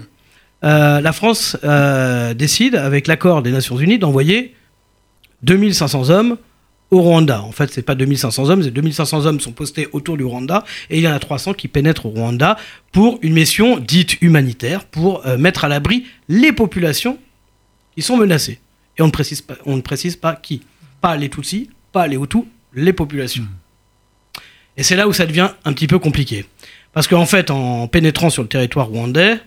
Euh, 0.64 1.02
la 1.02 1.14
France 1.14 1.58
euh, 1.64 2.34
décide, 2.34 2.76
avec 2.76 3.08
l'accord 3.08 3.42
des 3.42 3.52
Nations 3.52 3.78
Unies, 3.78 4.00
d'envoyer 4.00 4.56
2500 5.44 6.10
hommes 6.10 6.38
au 6.92 7.02
Rwanda. 7.02 7.42
En 7.42 7.52
fait, 7.52 7.72
c'est 7.72 7.82
pas 7.82 7.96
2500 7.96 8.50
hommes, 8.50 8.64
c'est 8.64 8.72
2500 8.72 9.26
hommes 9.26 9.40
sont 9.40 9.52
postés 9.52 9.88
autour 9.92 10.16
du 10.16 10.24
Rwanda 10.24 10.64
et 10.90 11.00
il 11.00 11.04
y 11.04 11.08
en 11.08 11.14
a 11.14 11.20
300 11.20 11.54
qui 11.54 11.68
pénètrent 11.68 12.06
au 12.06 12.10
Rwanda 12.10 12.58
pour 12.92 13.20
une 13.22 13.34
mission 13.34 13.80
dite 13.80 14.22
humanitaire 14.22 14.86
pour 14.86 15.26
euh, 15.26 15.38
mettre 15.38 15.66
à 15.66 15.68
l'abri 15.68 16.06
les 16.30 16.54
populations 16.54 17.18
qui 17.96 18.02
sont 18.02 18.16
menacées. 18.16 18.60
Et 18.98 19.02
on 19.02 19.08
ne 19.08 19.12
précise 19.12 19.42
pas, 19.42 19.56
on 19.66 19.76
ne 19.76 19.82
précise 19.82 20.16
pas 20.16 20.36
qui. 20.36 20.62
Pas 21.02 21.18
les 21.18 21.30
Tutsis, 21.30 21.70
pas 21.92 22.08
les 22.08 22.16
Hutus, 22.16 22.44
les 22.74 22.94
populations. 22.94 23.48
Et 24.78 24.84
c'est 24.84 24.96
là 24.96 25.08
où 25.08 25.14
ça 25.14 25.26
devient 25.26 25.50
un 25.66 25.74
petit 25.74 25.88
peu 25.88 26.00
compliqué. 26.00 26.46
Parce 26.94 27.08
qu'en 27.08 27.26
fait, 27.26 27.52
en 27.52 27.88
pénétrant 27.88 28.30
sur 28.30 28.44
le 28.44 28.48
territoire 28.48 28.88
rwandais, 28.88 29.40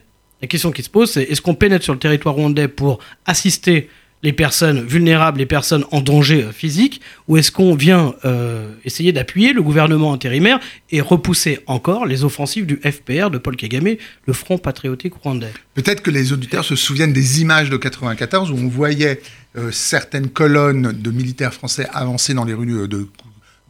la 0.42 0.48
question 0.48 0.70
qui 0.70 0.82
se 0.82 0.90
pose, 0.90 1.10
c'est 1.10 1.22
est-ce 1.22 1.40
qu'on 1.40 1.54
pénètre 1.54 1.84
sur 1.84 1.94
le 1.94 1.98
territoire 1.98 2.34
rwandais 2.34 2.68
pour 2.68 2.98
assister 3.24 3.88
les 4.22 4.32
personnes 4.32 4.84
vulnérables, 4.84 5.38
les 5.38 5.46
personnes 5.46 5.84
en 5.92 6.00
danger 6.00 6.44
euh, 6.44 6.52
physique, 6.52 7.00
ou 7.28 7.36
est-ce 7.36 7.52
qu'on 7.52 7.74
vient 7.74 8.14
euh, 8.24 8.72
essayer 8.84 9.12
d'appuyer 9.12 9.52
le 9.52 9.62
gouvernement 9.62 10.12
intérimaire 10.12 10.58
et 10.90 11.00
repousser 11.00 11.60
encore 11.66 12.06
les 12.06 12.24
offensives 12.24 12.66
du 12.66 12.76
FPR 12.76 13.30
de 13.30 13.38
Paul 13.38 13.56
Kagame, 13.56 13.94
le 14.26 14.32
Front 14.32 14.58
patriotique 14.58 15.14
rwandais? 15.14 15.52
Peut-être 15.74 16.02
que 16.02 16.10
les 16.10 16.32
auditeurs 16.32 16.64
se 16.64 16.76
souviennent 16.76 17.12
des 17.12 17.40
images 17.40 17.70
de 17.70 17.76
94 17.76 18.50
où 18.50 18.56
on 18.56 18.68
voyait 18.68 19.20
euh, 19.56 19.70
certaines 19.70 20.28
colonnes 20.28 20.92
de 20.92 21.10
militaires 21.10 21.54
français 21.54 21.86
avancer 21.92 22.34
dans 22.34 22.44
les 22.44 22.54
rues 22.54 22.88
de, 22.88 23.08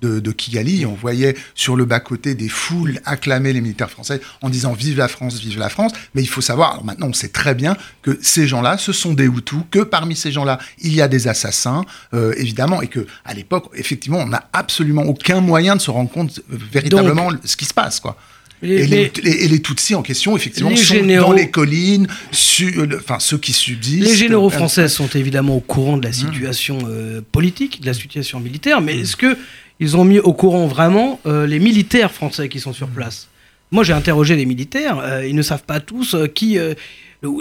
de, 0.02 0.20
de 0.20 0.30
Kigali. 0.32 0.84
On 0.86 0.94
voyait 0.94 1.34
sur 1.54 1.74
le 1.76 1.84
bas-côté 1.84 2.34
des 2.34 2.48
foules 2.48 3.00
acclamer 3.04 3.52
les 3.52 3.60
militaires 3.60 3.90
français 3.90 4.20
en 4.42 4.50
disant 4.50 4.72
Vive 4.72 4.98
la 4.98 5.08
France, 5.08 5.38
vive 5.40 5.58
la 5.58 5.68
France. 5.68 5.92
Mais 6.14 6.22
il 6.22 6.26
faut 6.28 6.40
savoir, 6.40 6.72
alors 6.72 6.84
maintenant 6.84 7.08
on 7.08 7.12
sait 7.12 7.28
très 7.28 7.54
bien 7.54 7.76
que 8.02 8.18
ces 8.22 8.46
gens-là, 8.46 8.76
ce 8.78 8.92
sont 8.92 9.14
des 9.14 9.24
Hutus, 9.26 9.60
que 9.70 9.78
parmi 9.80 10.14
ces 10.16 10.32
gens-là, 10.32 10.58
il 10.80 10.94
y 10.94 11.00
a 11.00 11.08
des 11.08 11.28
assassins, 11.28 11.84
euh, 12.14 12.34
évidemment, 12.36 12.82
et 12.82 12.88
que 12.88 13.06
à 13.24 13.34
l'époque, 13.34 13.70
effectivement, 13.74 14.18
on 14.18 14.26
n'a 14.28 14.48
absolument 14.52 15.02
aucun 15.04 15.40
moyen 15.40 15.76
de 15.76 15.80
se 15.80 15.90
rendre 15.90 16.10
compte 16.10 16.40
euh, 16.52 16.56
véritablement 16.72 17.30
ce 17.44 17.56
qui 17.56 17.64
se 17.64 17.74
passe. 17.74 18.00
quoi. 18.00 18.16
Les- 18.62 18.74
Et 18.76 18.86
les, 18.86 19.12
les- 19.22 19.30
et 19.44 19.48
les 19.48 19.60
Tutsis 19.60 19.94
en 19.94 20.02
question, 20.02 20.34
effectivement, 20.34 20.70
sont 20.76 20.94
généraux- 20.94 21.26
dans 21.28 21.32
les 21.34 21.50
collines, 21.50 22.06
su- 22.32 22.74
euh, 22.78 22.98
enfin 22.98 23.18
ceux 23.18 23.36
qui 23.36 23.52
subsistent. 23.52 24.08
Les 24.08 24.16
généraux 24.16 24.48
français 24.48 24.88
sont 24.88 25.08
évidemment 25.08 25.56
au 25.56 25.60
courant 25.60 25.98
de 25.98 26.04
la 26.06 26.12
situation 26.12 26.78
euh, 26.88 27.20
politique, 27.32 27.82
de 27.82 27.86
la 27.86 27.92
situation 27.94 28.40
militaire, 28.40 28.80
mais 28.80 29.00
est-ce 29.00 29.16
que 29.16 29.36
ils 29.80 29.96
ont 29.96 30.04
mis 30.04 30.18
au 30.18 30.32
courant 30.32 30.66
vraiment 30.66 31.20
euh, 31.26 31.46
les 31.46 31.58
militaires 31.58 32.12
français 32.12 32.48
qui 32.48 32.60
sont 32.60 32.72
sur 32.72 32.88
place. 32.88 33.28
Moi, 33.72 33.82
j'ai 33.84 33.92
interrogé 33.92 34.36
les 34.36 34.46
militaires, 34.46 34.98
euh, 35.00 35.26
ils 35.26 35.34
ne 35.34 35.42
savent 35.42 35.64
pas 35.64 35.80
tous 35.80 36.14
euh, 36.14 36.26
qui, 36.28 36.54
le- 36.54 36.74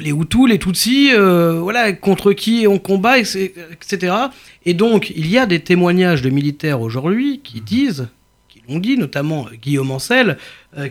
les 0.02 0.12
Hutus, 0.12 0.48
les 0.50 0.58
Tutsis, 0.58 1.12
voilà, 1.14 1.92
contre 1.94 2.34
qui 2.34 2.66
on 2.68 2.80
combat, 2.80 3.20
etc.. 3.20 4.14
Et 4.66 4.74
donc, 4.74 5.12
il 5.16 5.28
y 5.28 5.38
a 5.38 5.46
des 5.46 5.60
témoignages 5.60 6.22
de 6.22 6.30
militaires 6.30 6.82
aujourd'hui 6.82 7.42
qui 7.44 7.62
disent, 7.62 8.08
qui 8.48 8.62
l'ont 8.68 8.80
dit, 8.80 8.98
notamment 8.98 9.48
Guillaume 9.62 9.92
Ancel, 9.92 10.38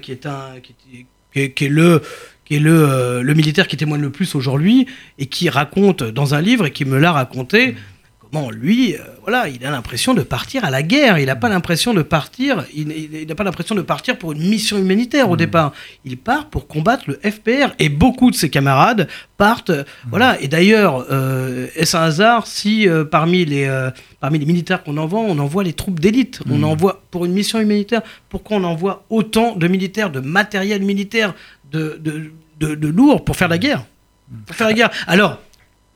qui 0.02 0.12
est 0.12 0.26
un, 0.26 0.54
qui 0.62 0.72
est- 0.72 1.06
qui 1.32 1.40
est- 1.40 1.50
qui 1.52 1.64
est 1.64 1.68
le 1.68 2.00
qui 2.44 2.56
est 2.56 2.60
le, 2.60 2.72
euh, 2.88 3.22
le 3.22 3.32
militaire 3.34 3.66
qui 3.66 3.76
témoigne 3.78 4.02
le 4.02 4.10
plus 4.10 4.34
aujourd'hui 4.34 4.86
et 5.18 5.24
qui 5.26 5.48
raconte 5.48 6.02
dans 6.04 6.34
un 6.34 6.42
livre 6.42 6.66
et 6.66 6.70
qui 6.72 6.84
me 6.84 6.98
l'a 6.98 7.10
raconté 7.10 7.74
lui, 8.50 8.94
euh, 8.94 8.98
voilà, 9.22 9.48
il 9.48 9.64
a 9.64 9.70
l'impression 9.70 10.14
de 10.14 10.22
partir 10.22 10.64
à 10.64 10.70
la 10.70 10.82
guerre. 10.82 11.18
Il 11.18 11.26
n'a 11.26 11.36
pas 11.36 11.48
l'impression 11.48 11.94
de 11.94 12.02
partir. 12.02 12.64
Il, 12.74 13.26
pas 13.34 13.44
l'impression 13.44 13.74
de 13.74 13.82
partir 13.82 14.18
pour 14.18 14.32
une 14.32 14.48
mission 14.48 14.78
humanitaire 14.78 15.30
au 15.30 15.36
départ. 15.36 15.72
Il 16.04 16.16
part 16.18 16.46
pour 16.46 16.66
combattre 16.66 17.04
le 17.08 17.14
FPR 17.28 17.74
et 17.78 17.88
beaucoup 17.88 18.30
de 18.30 18.36
ses 18.36 18.50
camarades 18.50 19.08
partent. 19.36 19.70
euh, 19.70 19.84
Voilà. 20.08 20.40
Et 20.40 20.48
d'ailleurs, 20.48 21.06
euh, 21.10 21.66
est-ce 21.76 21.96
un 21.96 22.02
hasard 22.02 22.46
si 22.46 22.88
euh, 22.88 23.04
parmi 23.04 23.44
les 23.44 23.68
parmi 24.20 24.38
les 24.38 24.46
militaires 24.46 24.82
qu'on 24.82 24.96
envoie, 24.96 25.20
on 25.20 25.38
envoie 25.38 25.64
les 25.64 25.72
troupes 25.72 26.00
d'élite? 26.00 26.40
On 26.50 26.62
envoie 26.62 27.02
pour 27.10 27.24
une 27.24 27.32
mission 27.32 27.60
humanitaire? 27.60 28.02
Pourquoi 28.28 28.56
on 28.58 28.64
envoie 28.64 29.04
autant 29.10 29.54
de 29.56 29.68
militaires, 29.68 30.10
de 30.10 30.20
matériel 30.20 30.82
militaire, 30.82 31.34
de, 31.72 31.98
de, 32.00 32.30
de, 32.60 32.74
de 32.74 32.88
lourd 32.88 33.24
pour 33.24 33.36
faire 33.36 33.48
la 33.48 33.58
guerre? 33.58 33.84
Pour 34.46 34.56
faire 34.56 34.68
la 34.68 34.72
guerre. 34.72 34.90
Alors, 35.06 35.38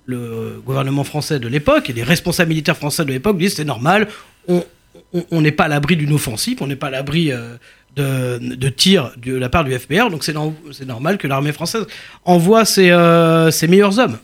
le 0.09 0.61
gouvernement 0.65 1.05
français 1.05 1.39
de 1.39 1.47
l'époque 1.49 1.91
et 1.91 1.93
les 1.93 2.03
responsables 2.03 2.49
militaires 2.49 2.77
français 2.79 3.05
de 3.05 3.11
l'époque 3.13 3.37
disent 3.37 3.55
c'est 3.57 3.65
normal, 3.65 4.09
on 4.49 5.41
n'est 5.43 5.53
pas 5.53 5.65
à 5.65 5.69
l'abri 5.69 5.97
d'une 5.97 6.15
offensive, 6.15 6.59
on 6.63 6.67
n'est 6.67 6.77
pas 6.77 6.87
à 6.87 6.91
l'abri 6.91 7.31
euh, 7.31 7.57
de, 7.95 8.39
de 8.57 8.69
tirs 8.71 9.13
de 9.19 9.35
la 9.35 9.51
part 9.51 9.65
du 9.65 9.79
FPR, 9.79 10.09
donc 10.11 10.25
c'est 10.25 10.33
nor- 10.33 10.55
c'est 10.73 10.87
normal 10.87 11.19
que 11.19 11.27
l'armée 11.29 11.53
française 11.53 11.87
envoie 12.25 12.65
ses, 12.65 12.91
euh, 12.91 13.51
ses 13.51 13.69
meilleurs 13.69 13.99
hommes. 13.99 14.19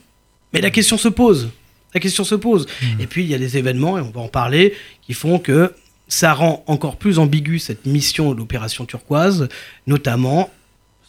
Mais 0.55 0.63
la 0.63 0.71
question 0.71 0.97
se 0.97 1.09
pose. 1.09 1.51
La 1.93 2.01
question 2.01 2.25
se 2.25 2.35
pose. 2.35 2.67
Et 2.99 3.07
puis 3.07 3.23
il 3.23 3.31
y 3.31 3.35
a 3.35 3.39
des 3.39 3.59
événements, 3.59 3.99
et 3.99 4.01
on 4.01 4.11
va 4.11 4.23
en 4.23 4.29
parler, 4.29 4.73
qui 5.03 5.13
font 5.13 5.39
que 5.39 5.75
ça 6.09 6.33
rend 6.33 6.65
encore 6.67 6.97
plus 6.97 7.19
ambigu 7.19 7.59
cette 7.59 7.85
mission 7.85 8.33
d'opération 8.35 8.87
turquoise, 8.87 9.49
notamment 9.87 10.51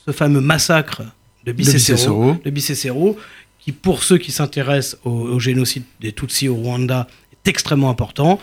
ce 0.05 0.11
fameux 0.11 0.41
massacre 0.41 1.01
de. 1.45 1.51
Bicécéro, 1.53 2.35
de 2.43 2.49
Bicécéro, 2.49 3.17
qui 3.65 3.71
pour 3.71 4.04
ceux 4.04 4.17
qui 4.19 4.32
s'intéressent 4.32 4.97
au, 5.04 5.10
au 5.10 5.39
génocide 5.39 5.84
des 5.99 6.12
Tutsis 6.13 6.47
au 6.47 6.56
Rwanda 6.56 7.08
est 7.34 7.49
extrêmement 7.49 7.89
important. 7.89 8.39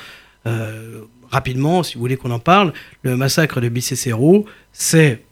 Euh, 0.47 1.03
rapidement, 1.31 1.83
si 1.85 1.95
vous 1.95 2.01
voulez 2.01 2.17
qu'on 2.17 2.33
en 2.33 2.41
parle, 2.41 2.73
le 3.03 3.17
massacre 3.17 3.61
de 3.61 3.69
Bicécéro, 3.69 4.45
c'est 4.73 5.23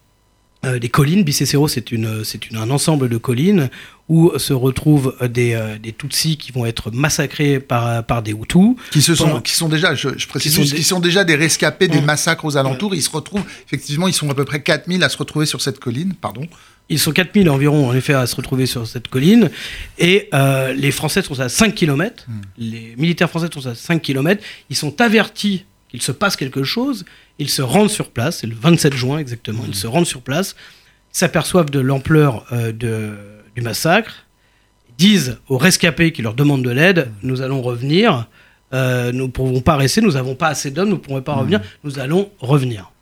euh, 0.65 0.79
des 0.79 0.89
collines. 0.91 1.25
Bicécéro, 1.25 1.67
c'est 1.69 1.91
une, 1.91 2.23
c'est 2.23 2.49
une- 2.51 2.57
un 2.59 2.71
ensemble 2.71 3.09
de 3.09 3.17
collines 3.17 3.69
où 4.09 4.31
se 4.39 4.53
retrouvent 4.53 5.17
des, 5.29 5.55
euh, 5.55 5.79
des 5.79 5.93
Tutsis 5.93 6.37
qui 6.37 6.53
vont 6.53 6.67
être 6.67 6.91
massacrés 6.93 7.59
par, 7.61 8.05
par 8.05 8.23
des 8.23 8.33
Hutus. 8.33 8.77
Qui, 8.93 9.01
se 9.03 9.15
sont, 9.15 9.41
qui 9.41 9.55
sont 9.55 9.69
déjà, 9.69 9.95
je, 9.95 10.11
je 10.19 10.29
précise, 10.29 10.51
Qui 10.53 10.57
sont 10.57 10.63
juste, 10.63 10.73
des- 10.75 10.79
qui 10.79 10.85
sont 10.85 11.01
déjà 11.01 11.25
des 11.25 11.35
rescapés 11.35 11.89
des 11.89 12.01
massacres 12.03 12.45
aux 12.45 12.57
alentours. 12.57 12.95
Ils 12.95 13.03
se 13.03 13.11
retrouvent, 13.11 13.45
effectivement, 13.67 14.07
ils 14.07 14.13
sont 14.15 14.31
à 14.31 14.35
peu 14.35 14.45
près 14.45 14.63
4000 14.63 15.03
à 15.03 15.09
se 15.09 15.17
retrouver 15.17 15.47
sur 15.47 15.61
cette 15.63 15.81
colline. 15.81 16.13
Pardon. 16.21 16.47
Ils 16.91 16.99
sont 16.99 17.13
4000 17.13 17.49
environ, 17.49 17.89
en 17.89 17.95
effet, 17.95 18.13
à 18.15 18.27
se 18.27 18.37
retrouver 18.37 18.67
sur 18.67 18.87
cette 18.87 19.09
colline. 19.09 19.49
Et 19.99 20.29
euh, 20.35 20.73
les 20.75 20.91
Français 20.91 21.23
sont 21.23 21.39
à 21.41 21.49
5 21.49 21.75
km. 21.75 22.27
Les 22.59 22.95
militaires 22.99 23.31
français 23.31 23.47
sont 23.55 23.67
à 23.67 23.75
5 23.75 24.03
km. 24.03 24.43
Ils 24.69 24.77
sont 24.77 25.01
avertis 25.01 25.65
qu'il 25.89 26.03
se 26.03 26.13
passe 26.13 26.37
quelque 26.37 26.65
chose. 26.65 27.05
Ils 27.39 27.49
se 27.49 27.63
rendent 27.63 27.91
sur 27.91 28.11
place. 28.11 28.39
C'est 28.41 28.47
le 28.47 28.55
27 28.61 28.93
juin 28.95 29.19
exactement. 29.19 29.63
Ils 29.67 29.75
se 29.75 29.87
rendent 29.87 30.07
sur 30.07 30.21
place. 30.21 30.57
S'aperçoivent 31.13 31.71
de 31.71 31.81
l'ampleur 31.81 32.45
euh, 32.53 32.73
de- 32.73 33.15
du 33.57 33.63
massacre. 33.63 34.27
Disent 34.99 35.39
aux 35.49 35.57
rescapés 35.59 36.13
qui 36.13 36.21
leur 36.23 36.35
demandent 36.35 36.63
de 36.65 36.71
l'aide 36.71 37.11
Nous 37.23 37.41
allons 37.41 37.63
revenir. 37.63 38.27
Euh, 38.75 39.11
nous 39.13 39.27
ne 39.27 39.31
pouvons 39.31 39.61
pas 39.61 39.77
rester. 39.77 40.01
Nous 40.01 40.13
n'avons 40.13 40.35
pas 40.35 40.49
assez 40.49 40.71
d'hommes. 40.71 40.89
Nous 40.91 40.97
ne 40.97 41.01
pourrons 41.01 41.23
pas 41.23 41.35
revenir. 41.35 41.61
Nous 41.85 41.99
allons 41.99 42.31
revenir. 42.41 42.93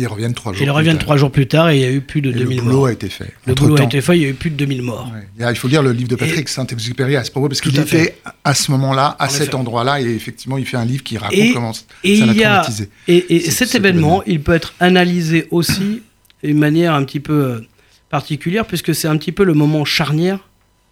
Ils 0.00 0.06
reviennent 0.08 0.34
trois 0.34 0.52
jours. 0.52 0.62
Ils 0.62 0.70
reviennent 0.70 0.98
trois 0.98 1.16
jours 1.16 1.30
plus 1.30 1.46
tard 1.46 1.68
et 1.70 1.76
il 1.76 1.82
y 1.82 1.84
a 1.84 1.90
eu 1.90 2.00
plus 2.00 2.20
de 2.22 2.30
Et 2.30 2.34
2000 2.34 2.56
le 2.56 2.62
boulot 2.62 2.76
morts. 2.78 2.86
a 2.86 2.92
été 2.92 3.08
fait. 3.08 3.32
Le 3.46 3.54
boulot 3.54 3.76
a 3.78 3.82
été 3.84 4.00
fait, 4.00 4.16
il 4.16 4.22
y 4.22 4.24
a 4.24 4.28
eu 4.28 4.34
plus 4.34 4.50
de 4.50 4.56
2000 4.56 4.82
morts. 4.82 5.12
Ouais. 5.38 5.50
Il 5.52 5.56
faut 5.56 5.68
lire 5.68 5.82
le 5.82 5.92
livre 5.92 6.08
de 6.08 6.16
Patrick 6.16 6.48
Saint-Exupéry 6.48 7.16
à 7.16 7.24
ce 7.24 7.30
propos, 7.30 7.48
parce 7.48 7.60
qu'il 7.60 7.78
à 7.78 7.84
fait. 7.84 8.02
était 8.02 8.18
à 8.44 8.54
ce 8.54 8.70
moment-là, 8.72 9.14
à 9.18 9.26
En 9.26 9.28
cet 9.28 9.54
endroit-là, 9.54 10.00
et 10.00 10.06
effectivement, 10.06 10.56
il 10.58 10.66
fait 10.66 10.76
un 10.78 10.84
livre 10.84 11.02
qui 11.02 11.18
raconte 11.18 11.38
Et- 11.38 11.52
comment 11.52 11.72
ça 11.72 11.82
l'a 12.04 12.34
traumatisé. 12.34 12.88
et, 13.08 13.40
cet 13.50 13.74
événement, 13.74 14.22
il 14.26 14.40
peut 14.42 14.54
être 14.54 14.74
analysé 14.80 15.46
aussi 15.50 16.02
d'une 16.42 16.58
manière 16.58 16.94
un 16.94 17.04
petit 17.04 17.20
peu 17.20 17.32
euh, 17.44 17.60
particulière 18.08 18.66
puisque 18.66 18.94
c'est 18.94 19.08
un 19.08 19.16
petit 19.18 19.32
peu 19.32 19.44
le 19.44 19.54
moment 19.54 19.84
charnière 19.84 20.38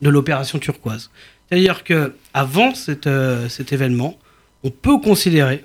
de 0.03 0.09
l'opération 0.11 0.59
turquoise. 0.59 1.11
C'est-à-dire 1.49 1.83
que 1.85 2.12
avant 2.35 2.73
euh, 3.07 3.49
cet 3.49 3.73
événement, 3.73 4.18
on 4.62 4.71
peut 4.71 4.99
considérer 4.99 5.64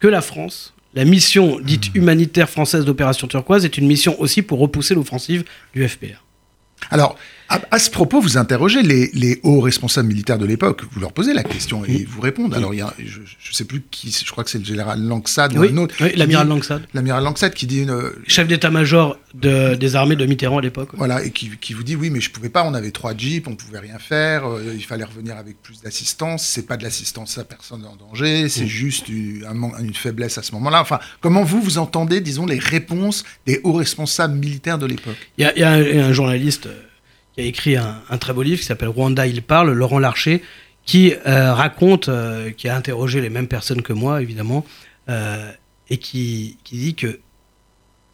que 0.00 0.08
la 0.08 0.22
France, 0.22 0.72
la 0.94 1.04
mission 1.04 1.58
dite 1.60 1.94
humanitaire 1.94 2.50
française 2.50 2.84
d'opération 2.84 3.26
turquoise, 3.26 3.64
est 3.64 3.78
une 3.78 3.86
mission 3.86 4.20
aussi 4.20 4.42
pour 4.42 4.58
repousser 4.58 4.94
l'offensive 4.94 5.44
du 5.74 5.86
FPR. 5.88 6.22
Alors, 6.92 7.16
à, 7.48 7.60
à 7.70 7.78
ce 7.78 7.90
propos, 7.90 8.20
vous 8.20 8.38
interrogez 8.38 8.82
les, 8.82 9.10
les 9.12 9.38
hauts 9.42 9.60
responsables 9.60 10.08
militaires 10.08 10.38
de 10.38 10.46
l'époque. 10.46 10.82
Vous 10.92 11.00
leur 11.00 11.12
posez 11.12 11.34
la 11.34 11.42
question 11.42 11.84
et 11.84 11.92
ils 11.92 12.06
vous 12.06 12.22
répondent. 12.22 12.54
Alors, 12.54 12.72
il 12.72 12.78
y 12.78 12.80
a, 12.80 12.94
je 12.98 13.20
ne 13.20 13.54
sais 13.54 13.64
plus 13.64 13.82
qui, 13.90 14.10
je 14.10 14.30
crois 14.30 14.42
que 14.42 14.48
c'est 14.48 14.58
le 14.58 14.64
général 14.64 15.02
Langsad 15.02 15.54
ou 15.56 15.62
un 15.62 15.76
autre. 15.76 15.94
oui, 16.00 16.12
l'amiral 16.16 16.48
Langsad, 16.48 16.82
L'amiral 16.94 17.22
Langsad 17.24 17.52
qui 17.52 17.66
dit 17.66 17.82
une, 17.82 18.10
chef 18.26 18.48
d'état-major 18.48 19.18
de- 19.34 19.74
des 19.74 19.96
armées 19.96 20.16
de 20.16 20.24
Mitterrand 20.24 20.58
à 20.58 20.62
l'époque. 20.62 20.90
Voilà, 20.94 21.22
et 21.24 21.30
qui, 21.30 21.50
qui 21.60 21.74
vous 21.74 21.82
dit 21.82 21.94
oui, 21.94 22.08
mais 22.08 22.22
je 22.22 22.30
pouvais 22.30 22.48
pas, 22.48 22.64
on 22.64 22.72
avait 22.72 22.90
trois 22.90 23.14
jeeps, 23.14 23.46
on 23.46 23.54
pouvait 23.56 23.80
rien 23.80 23.98
faire, 23.98 24.48
euh, 24.48 24.72
il 24.74 24.84
fallait 24.84 25.04
revenir 25.04 25.36
avec 25.36 25.60
plus 25.60 25.82
d'assistance, 25.82 26.46
c'est 26.46 26.66
pas 26.66 26.78
de 26.78 26.84
l'assistance 26.84 27.36
à 27.36 27.44
personne 27.44 27.84
en 27.84 27.96
danger, 27.96 28.48
c'est 28.48 28.66
juste 28.66 29.08
une, 29.10 29.44
faiblesse 29.94 30.38
à 30.38 30.42
ce 30.42 30.52
moment-là. 30.52 30.80
Enfin, 30.80 31.00
comment 31.20 31.42
vous, 31.42 31.60
vous 31.60 31.76
entendez, 31.76 32.20
disons, 32.22 32.46
les 32.46 32.58
réponses 32.58 33.24
des 33.46 33.60
hauts 33.62 33.74
responsables 33.74 34.34
militaires 34.38 34.78
de 34.78 34.86
l'époque? 34.86 35.16
Il 35.36 35.42
y 35.42 35.44
a, 35.44 35.52
il 35.54 35.60
y 35.60 35.64
a 35.64 35.70
un, 35.72 36.08
un 36.08 36.12
journaliste 36.14 36.66
euh, 36.66 36.81
qui 37.34 37.40
a 37.40 37.44
écrit 37.44 37.76
un, 37.76 38.02
un 38.10 38.18
très 38.18 38.32
beau 38.32 38.42
livre 38.42 38.60
qui 38.60 38.66
s'appelle 38.66 38.88
Rwanda, 38.88 39.26
il 39.26 39.42
parle, 39.42 39.72
Laurent 39.72 39.98
Larcher, 39.98 40.42
qui 40.84 41.14
raconte, 41.24 42.10
qui 42.56 42.68
a 42.68 42.76
interrogé 42.76 43.20
les 43.20 43.30
mêmes 43.30 43.46
personnes 43.46 43.82
que 43.82 43.92
moi, 43.92 44.20
évidemment, 44.20 44.66
et 45.08 45.98
qui, 45.98 46.58
qui 46.64 46.76
dit 46.76 46.94
que 46.94 47.20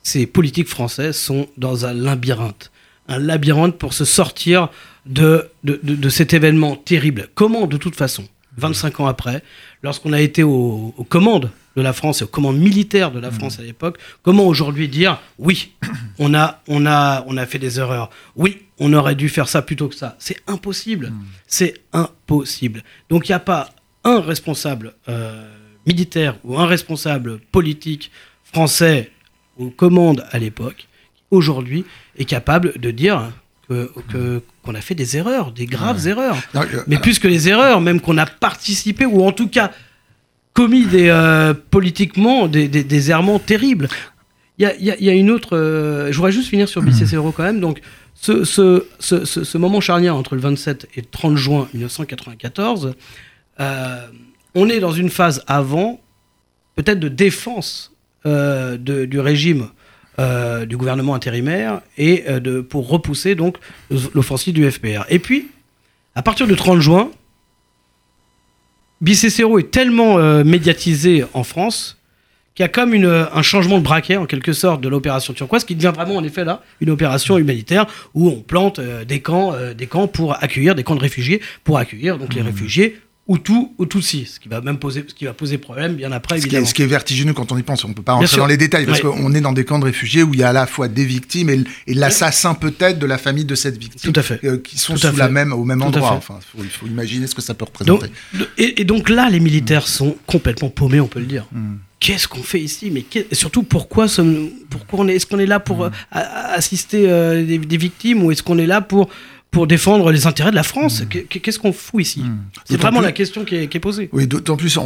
ces 0.02 0.26
politiques 0.26 0.68
français 0.68 1.12
sont 1.12 1.48
dans 1.56 1.86
un 1.86 1.92
labyrinthe. 1.92 2.70
Un 3.08 3.18
labyrinthe 3.18 3.78
pour 3.78 3.92
se 3.92 4.04
sortir 4.04 4.68
de, 5.06 5.50
de, 5.64 5.80
de, 5.82 6.08
cet 6.08 6.34
événement 6.34 6.76
terrible. 6.76 7.28
Comment, 7.34 7.66
de 7.66 7.76
toute 7.76 7.94
façon, 7.94 8.24
25 8.56 9.00
ans 9.00 9.06
après, 9.06 9.42
lorsqu'on 9.82 10.12
a 10.12 10.20
été 10.20 10.42
aux, 10.42 10.94
commandes 11.08 11.50
de 11.76 11.82
la 11.82 11.92
France 11.92 12.20
et 12.20 12.24
aux 12.24 12.28
commandes 12.28 12.58
militaires 12.58 13.12
de 13.12 13.20
la 13.20 13.30
France 13.30 13.58
à 13.58 13.62
l'époque, 13.62 13.98
comment 14.22 14.46
aujourd'hui 14.46 14.88
dire 14.88 15.20
oui, 15.38 15.72
on 16.18 16.34
a, 16.34 16.60
on, 16.68 16.86
a, 16.86 17.24
on 17.26 17.36
a 17.36 17.46
fait 17.46 17.58
des 17.58 17.78
erreurs, 17.78 18.10
oui, 18.36 18.62
on 18.80 18.92
aurait 18.92 19.14
dû 19.14 19.28
faire 19.28 19.48
ça 19.48 19.62
plutôt 19.62 19.88
que 19.88 19.94
ça. 19.94 20.16
C'est 20.18 20.38
impossible. 20.46 21.12
C'est 21.46 21.74
impossible. 21.92 22.82
Donc 23.10 23.28
il 23.28 23.32
n'y 23.32 23.36
a 23.36 23.40
pas 23.40 23.70
un 24.04 24.20
responsable 24.20 24.94
euh, 25.08 25.48
militaire 25.86 26.36
ou 26.44 26.58
un 26.58 26.66
responsable 26.66 27.38
politique 27.52 28.10
français 28.44 29.10
aux 29.58 29.70
commandes 29.70 30.24
à 30.30 30.38
l'époque, 30.38 30.86
aujourd'hui 31.30 31.84
est 32.16 32.24
capable 32.24 32.78
de 32.78 32.90
dire 32.90 33.32
que, 33.68 34.42
qu'on 34.62 34.74
a 34.74 34.80
fait 34.80 34.94
des 34.94 35.18
erreurs, 35.18 35.52
des 35.52 35.66
graves 35.66 36.06
erreurs. 36.06 36.38
Mais 36.86 36.96
plus 36.98 37.18
que 37.18 37.28
les 37.28 37.48
erreurs, 37.48 37.80
même 37.82 38.00
qu'on 38.00 38.16
a 38.16 38.24
participé 38.24 39.04
ou 39.04 39.22
en 39.22 39.32
tout 39.32 39.48
cas 39.48 39.72
commis 40.54 40.86
des, 40.86 41.08
euh, 41.08 41.54
politiquement 41.54 42.48
des, 42.48 42.66
des, 42.66 43.10
errements 43.10 43.38
terribles. 43.38 43.88
Il 44.58 44.64
y 44.64 44.66
a, 44.66 44.74
y 44.76 45.08
a, 45.08 45.12
une 45.12 45.30
autre. 45.30 45.56
Euh, 45.56 46.10
je 46.10 46.16
voudrais 46.16 46.32
juste 46.32 46.48
finir 46.48 46.68
sur 46.68 46.82
Bicécero 46.82 47.30
quand 47.30 47.44
même. 47.44 47.60
Donc, 47.60 47.80
ce, 48.20 48.44
ce, 48.44 48.86
ce, 48.98 49.24
ce, 49.24 49.58
moment 49.58 49.80
charnière 49.80 50.16
entre 50.16 50.34
le 50.34 50.40
27 50.40 50.88
et 50.96 51.00
le 51.00 51.06
30 51.06 51.36
juin 51.36 51.68
1994, 51.72 52.94
on 54.54 54.68
est 54.68 54.80
dans 54.80 54.92
une 54.92 55.10
phase 55.10 55.44
avant, 55.46 56.00
peut-être 56.74 56.98
de 56.98 57.08
défense 57.08 57.92
euh, 58.26 58.76
du 58.76 59.20
régime 59.20 59.68
euh, 60.18 60.66
du 60.66 60.76
gouvernement 60.76 61.14
intérimaire 61.14 61.80
et 61.96 62.24
euh, 62.28 62.40
de, 62.40 62.60
pour 62.60 62.88
repousser 62.88 63.36
donc 63.36 63.58
l'offensive 64.12 64.52
du 64.52 64.68
FPR. 64.68 65.04
Et 65.08 65.20
puis, 65.20 65.48
à 66.16 66.22
partir 66.22 66.48
du 66.48 66.56
30 66.56 66.80
juin, 66.80 67.10
Bicécero 69.00 69.60
est 69.60 69.70
tellement 69.70 70.18
médiatisé 70.42 71.24
en 71.32 71.44
France 71.44 71.97
qu'il 72.58 72.64
y 72.64 72.66
a 72.66 72.68
comme 72.68 72.92
une, 72.92 73.06
un 73.06 73.42
changement 73.42 73.78
de 73.78 73.84
braquet, 73.84 74.16
en 74.16 74.26
quelque 74.26 74.52
sorte, 74.52 74.80
de 74.80 74.88
l'opération 74.88 75.32
turquoise, 75.32 75.62
qui 75.62 75.76
devient 75.76 75.92
vraiment, 75.94 76.16
en 76.16 76.24
effet, 76.24 76.44
là, 76.44 76.60
une 76.80 76.90
opération 76.90 77.38
humanitaire 77.38 77.86
où 78.14 78.28
on 78.28 78.40
plante 78.40 78.80
des, 78.80 79.20
camps, 79.20 79.54
des 79.76 79.86
camps 79.86 80.08
pour 80.08 80.42
accueillir, 80.42 80.74
des 80.74 80.82
camps 80.82 80.96
de 80.96 81.00
réfugiés, 81.00 81.40
pour 81.62 81.78
accueillir 81.78 82.18
donc 82.18 82.34
les 82.34 82.42
mmh. 82.42 82.46
réfugiés 82.46 82.96
Hutu 83.28 83.52
ou 83.76 83.84
Tutsi, 83.84 84.24
ce 84.24 84.40
qui 84.40 84.48
va 84.48 84.62
même 84.62 84.78
poser, 84.78 85.04
ce 85.06 85.12
qui 85.12 85.26
va 85.26 85.34
poser 85.34 85.58
problème 85.58 85.94
bien 85.94 86.10
après, 86.12 86.38
évidemment. 86.38 86.66
Ce 86.66 86.72
qui 86.72 86.82
est, 86.82 86.86
vertigineux 86.86 87.34
quand 87.34 87.52
on 87.52 87.58
y 87.58 87.62
pense, 87.62 87.84
on 87.84 87.88
ne 87.88 87.92
peut 87.94 88.02
pas 88.02 88.14
rentrer 88.14 88.38
dans 88.38 88.46
les 88.46 88.56
détails, 88.56 88.86
parce 88.86 89.00
qu'on 89.00 89.34
est 89.34 89.40
dans 89.42 89.52
des 89.52 89.66
camps 89.66 89.78
de 89.78 89.84
réfugiés 89.84 90.22
où 90.22 90.32
il 90.32 90.40
y 90.40 90.42
a 90.42 90.48
à 90.48 90.52
la 90.54 90.66
fois 90.66 90.88
des 90.88 91.04
victimes 91.04 91.50
et, 91.50 91.64
l'assassin 91.94 92.54
peut-être 92.54 92.98
de 92.98 93.06
la 93.06 93.18
famille 93.18 93.44
de 93.44 93.54
cette 93.54 93.76
victime, 93.76 94.12
Tout 94.12 94.18
à 94.18 94.22
fait. 94.22 94.42
Euh, 94.44 94.58
qui 94.58 94.78
sont 94.78 94.96
sous 94.96 95.16
la 95.16 95.28
même, 95.28 95.52
au 95.52 95.64
même 95.64 95.82
endroit. 95.82 96.12
Enfin, 96.12 96.38
il 96.58 96.64
faut 96.70 96.86
imaginer 96.86 97.26
ce 97.26 97.34
que 97.34 97.42
ça 97.42 97.52
peut 97.52 97.66
représenter. 97.66 98.06
et, 98.56 98.84
donc 98.84 99.10
là, 99.10 99.28
les 99.28 99.40
militaires 99.40 99.86
sont 99.86 100.16
complètement 100.26 100.70
paumés, 100.70 101.00
on 101.00 101.08
peut 101.08 101.20
le 101.20 101.26
dire. 101.26 101.46
Hmm. 101.52 101.76
Qu'est-ce 102.00 102.28
qu'on 102.28 102.42
fait 102.42 102.60
ici 102.60 102.90
Mais 102.92 103.04
surtout, 103.32 103.62
pourquoi, 103.62 104.06
pourquoi 104.70 105.00
on 105.00 105.08
est, 105.08 105.16
est-ce 105.16 105.26
qu'on 105.26 105.38
est 105.38 105.46
là 105.46 105.60
pour 105.60 105.86
hmm. 105.86 105.90
euh, 106.16 106.20
assister 106.54 107.08
euh, 107.08 107.44
des 107.44 107.76
victimes 107.76 108.22
ou 108.22 108.30
est-ce 108.30 108.42
qu'on 108.42 108.58
est 108.58 108.66
là 108.66 108.80
pour 108.80 109.08
pour 109.50 109.66
défendre 109.66 110.10
les 110.12 110.26
intérêts 110.26 110.50
de 110.50 110.56
la 110.56 110.62
France? 110.62 111.02
Hmm. 111.02 111.08
Qu'est-ce 111.28 111.58
qu'on 111.58 111.72
fout 111.72 112.02
ici? 112.02 112.20
Hmm. 112.20 112.38
C'est 112.64 112.76
vraiment 112.76 113.00
la 113.00 113.12
question 113.12 113.44
qui 113.44 113.56
est, 113.56 113.78
posée. 113.78 114.08
Oui, 114.12 114.26
d'autant 114.26 114.56
plus, 114.56 114.78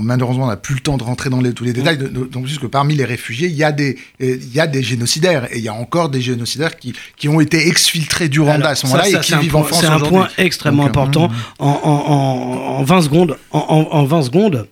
malheureusement, 0.00 0.44
on 0.44 0.48
n'a 0.48 0.56
plus 0.56 0.74
le 0.74 0.80
temps 0.80 0.96
de 0.96 1.04
rentrer 1.04 1.30
dans 1.30 1.40
les, 1.40 1.52
tous 1.52 1.64
les 1.64 1.72
détails, 1.72 1.98
hmm. 1.98 2.08
d'autant 2.08 2.42
plus 2.42 2.58
que 2.58 2.66
parmi 2.66 2.94
les 2.94 3.04
réfugiés, 3.04 3.48
il 3.48 3.54
y, 3.54 3.64
a 3.64 3.72
des, 3.72 3.98
il 4.18 4.52
y 4.52 4.60
a 4.60 4.66
des 4.66 4.82
génocidaires, 4.82 5.52
et 5.52 5.58
il 5.58 5.64
y 5.64 5.68
a 5.68 5.74
encore 5.74 6.08
des 6.08 6.20
génocidaires 6.20 6.76
qui, 6.76 6.94
qui 7.16 7.28
ont 7.28 7.40
été 7.40 7.68
exfiltrés 7.68 8.28
du 8.28 8.40
Rwanda 8.40 8.70
à 8.70 8.74
ce 8.74 8.86
moment-là 8.86 9.08
et 9.08 9.20
qui 9.20 9.36
vivent 9.36 9.56
en 9.56 9.64
France 9.64 9.80
C'est 9.80 9.86
un 9.86 10.00
point 10.00 10.28
extrêmement 10.38 10.84
important. 10.84 11.30
En, 11.58 11.68
en, 11.68 12.80
en, 12.80 12.82
20 12.82 13.02
secondes, 13.02 13.36
en, 13.52 14.04
20 14.04 14.22
secondes, 14.22 14.66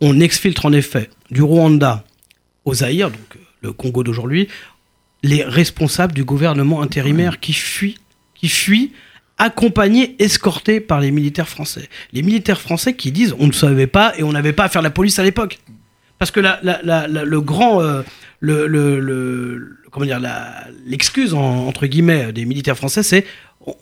on 0.00 0.20
exfiltre 0.20 0.66
en 0.66 0.72
effet 0.72 1.10
du 1.30 1.42
Rwanda 1.42 2.04
au 2.64 2.74
Zaïre, 2.74 3.10
donc 3.10 3.38
le 3.62 3.72
Congo 3.72 4.02
d'aujourd'hui, 4.02 4.48
les 5.22 5.42
responsables 5.42 6.12
du 6.12 6.24
gouvernement 6.24 6.82
intérimaire 6.82 7.40
qui 7.40 7.52
fuient 7.52 7.98
qui 8.34 8.48
fuient 8.48 8.92
accompagnés, 9.38 10.16
escortés 10.18 10.80
par 10.80 11.00
les 11.00 11.10
militaires 11.10 11.48
français. 11.48 11.88
Les 12.12 12.22
militaires 12.22 12.60
français 12.60 12.94
qui 12.94 13.10
disent 13.10 13.34
on 13.38 13.46
ne 13.46 13.52
savait 13.52 13.86
pas 13.86 14.12
et 14.18 14.22
on 14.22 14.32
n'avait 14.32 14.52
pas 14.52 14.64
à 14.64 14.68
faire 14.68 14.82
la 14.82 14.90
police 14.90 15.18
à 15.18 15.22
l'époque. 15.22 15.58
Parce 16.18 16.30
que 16.30 16.40
la, 16.40 16.58
le 17.08 17.40
grand. 17.40 17.82
Euh, 17.82 18.02
le, 18.40 18.66
le, 18.66 19.76
comment 19.90 20.06
dire, 20.06 20.20
l'excuse 20.86 21.34
entre 21.34 21.86
guillemets 21.86 22.32
des 22.32 22.44
militaires 22.44 22.76
français, 22.76 23.02
c'est 23.02 23.24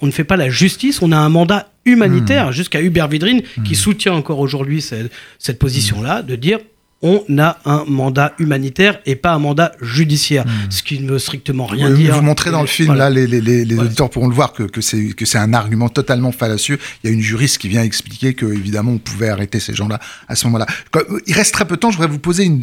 on, 0.00 0.06
ne 0.06 0.12
fait 0.12 0.24
pas 0.24 0.36
la 0.36 0.48
justice, 0.48 1.02
on 1.02 1.12
a 1.12 1.16
un 1.16 1.28
mandat 1.28 1.68
humanitaire, 1.84 2.48
mmh. 2.48 2.52
jusqu'à 2.52 2.80
Hubert 2.80 3.08
Vidrine, 3.08 3.42
qui 3.64 3.72
mmh. 3.72 3.76
soutient 3.76 4.12
encore 4.14 4.38
aujourd'hui 4.38 4.80
cette, 4.80 5.10
cette 5.38 5.58
position-là, 5.58 6.22
de 6.22 6.36
dire 6.36 6.58
on 7.02 7.24
a 7.38 7.58
un 7.64 7.84
mandat 7.86 8.32
humanitaire 8.38 9.00
et 9.06 9.16
pas 9.16 9.32
un 9.32 9.38
mandat 9.38 9.72
judiciaire, 9.80 10.46
hmm. 10.46 10.70
ce 10.70 10.82
qui 10.82 11.00
ne 11.00 11.10
veut 11.10 11.18
strictement 11.18 11.66
rien 11.66 11.90
dire. 11.90 12.14
Vous 12.14 12.22
montrez 12.22 12.50
dans 12.50 12.60
le 12.60 12.66
film, 12.66 12.94
là, 12.94 13.10
les, 13.10 13.78
auditeurs 13.78 14.08
pourront 14.10 14.28
le 14.28 14.34
voir, 14.34 14.52
que, 14.52 14.62
que 14.62 14.80
c'est 14.80 15.38
un 15.38 15.52
argument 15.52 15.88
totalement 15.88 16.32
fallacieux. 16.32 16.78
Il 17.02 17.10
y 17.10 17.12
a 17.12 17.14
une 17.14 17.20
juriste 17.20 17.58
qui 17.58 17.68
vient 17.68 17.82
expliquer 17.82 18.34
que, 18.34 18.46
évidemment, 18.46 18.92
on 18.92 18.98
pouvait 18.98 19.28
arrêter 19.28 19.60
ces 19.60 19.74
gens-là 19.74 19.98
à 20.28 20.36
ce 20.36 20.46
moment-là. 20.46 20.66
Il 21.26 21.34
reste 21.34 21.52
très 21.52 21.64
peu 21.64 21.74
de 21.74 21.80
temps, 21.80 21.90
je 21.90 21.96
voudrais 21.96 22.12
vous 22.12 22.18
poser 22.18 22.44
une, 22.44 22.62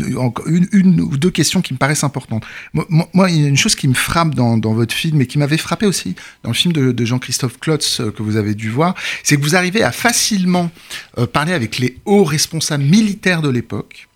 une, 0.72 1.02
ou 1.02 1.18
deux 1.18 1.32
questions 1.32 1.62
qui 1.62 1.74
me 1.74 1.78
paraissent 1.78 2.04
importantes. 2.04 2.44
Moi, 2.74 3.30
il 3.30 3.42
y 3.42 3.46
a 3.46 3.48
une 3.48 3.58
chose 3.58 3.76
qui 3.76 3.88
me 3.88 3.94
frappe 3.94 4.36
dans, 4.36 4.60
votre 4.74 4.94
film 4.94 5.20
et 5.22 5.26
qui 5.26 5.38
m'avait 5.38 5.58
frappé 5.58 5.86
aussi 5.86 6.16
dans 6.44 6.50
le 6.52 6.56
film 6.56 6.74
de, 6.74 7.06
Jean-Christophe 7.06 7.60
Klotz 7.60 8.02
euh, 8.02 8.12
que 8.12 8.22
vous 8.22 8.36
avez 8.36 8.54
dû 8.54 8.70
voir, 8.70 8.94
c'est 9.24 9.36
que 9.36 9.42
vous 9.42 9.56
arrivez 9.56 9.82
à 9.82 9.92
facilement 9.92 10.70
euh, 11.18 11.26
parler 11.26 11.54
avec 11.54 11.80
les 11.80 11.98
hauts 12.06 12.24
responsables 12.24 12.84
militaires 12.84 13.42
de 13.42 13.50
l'époque 13.50 14.09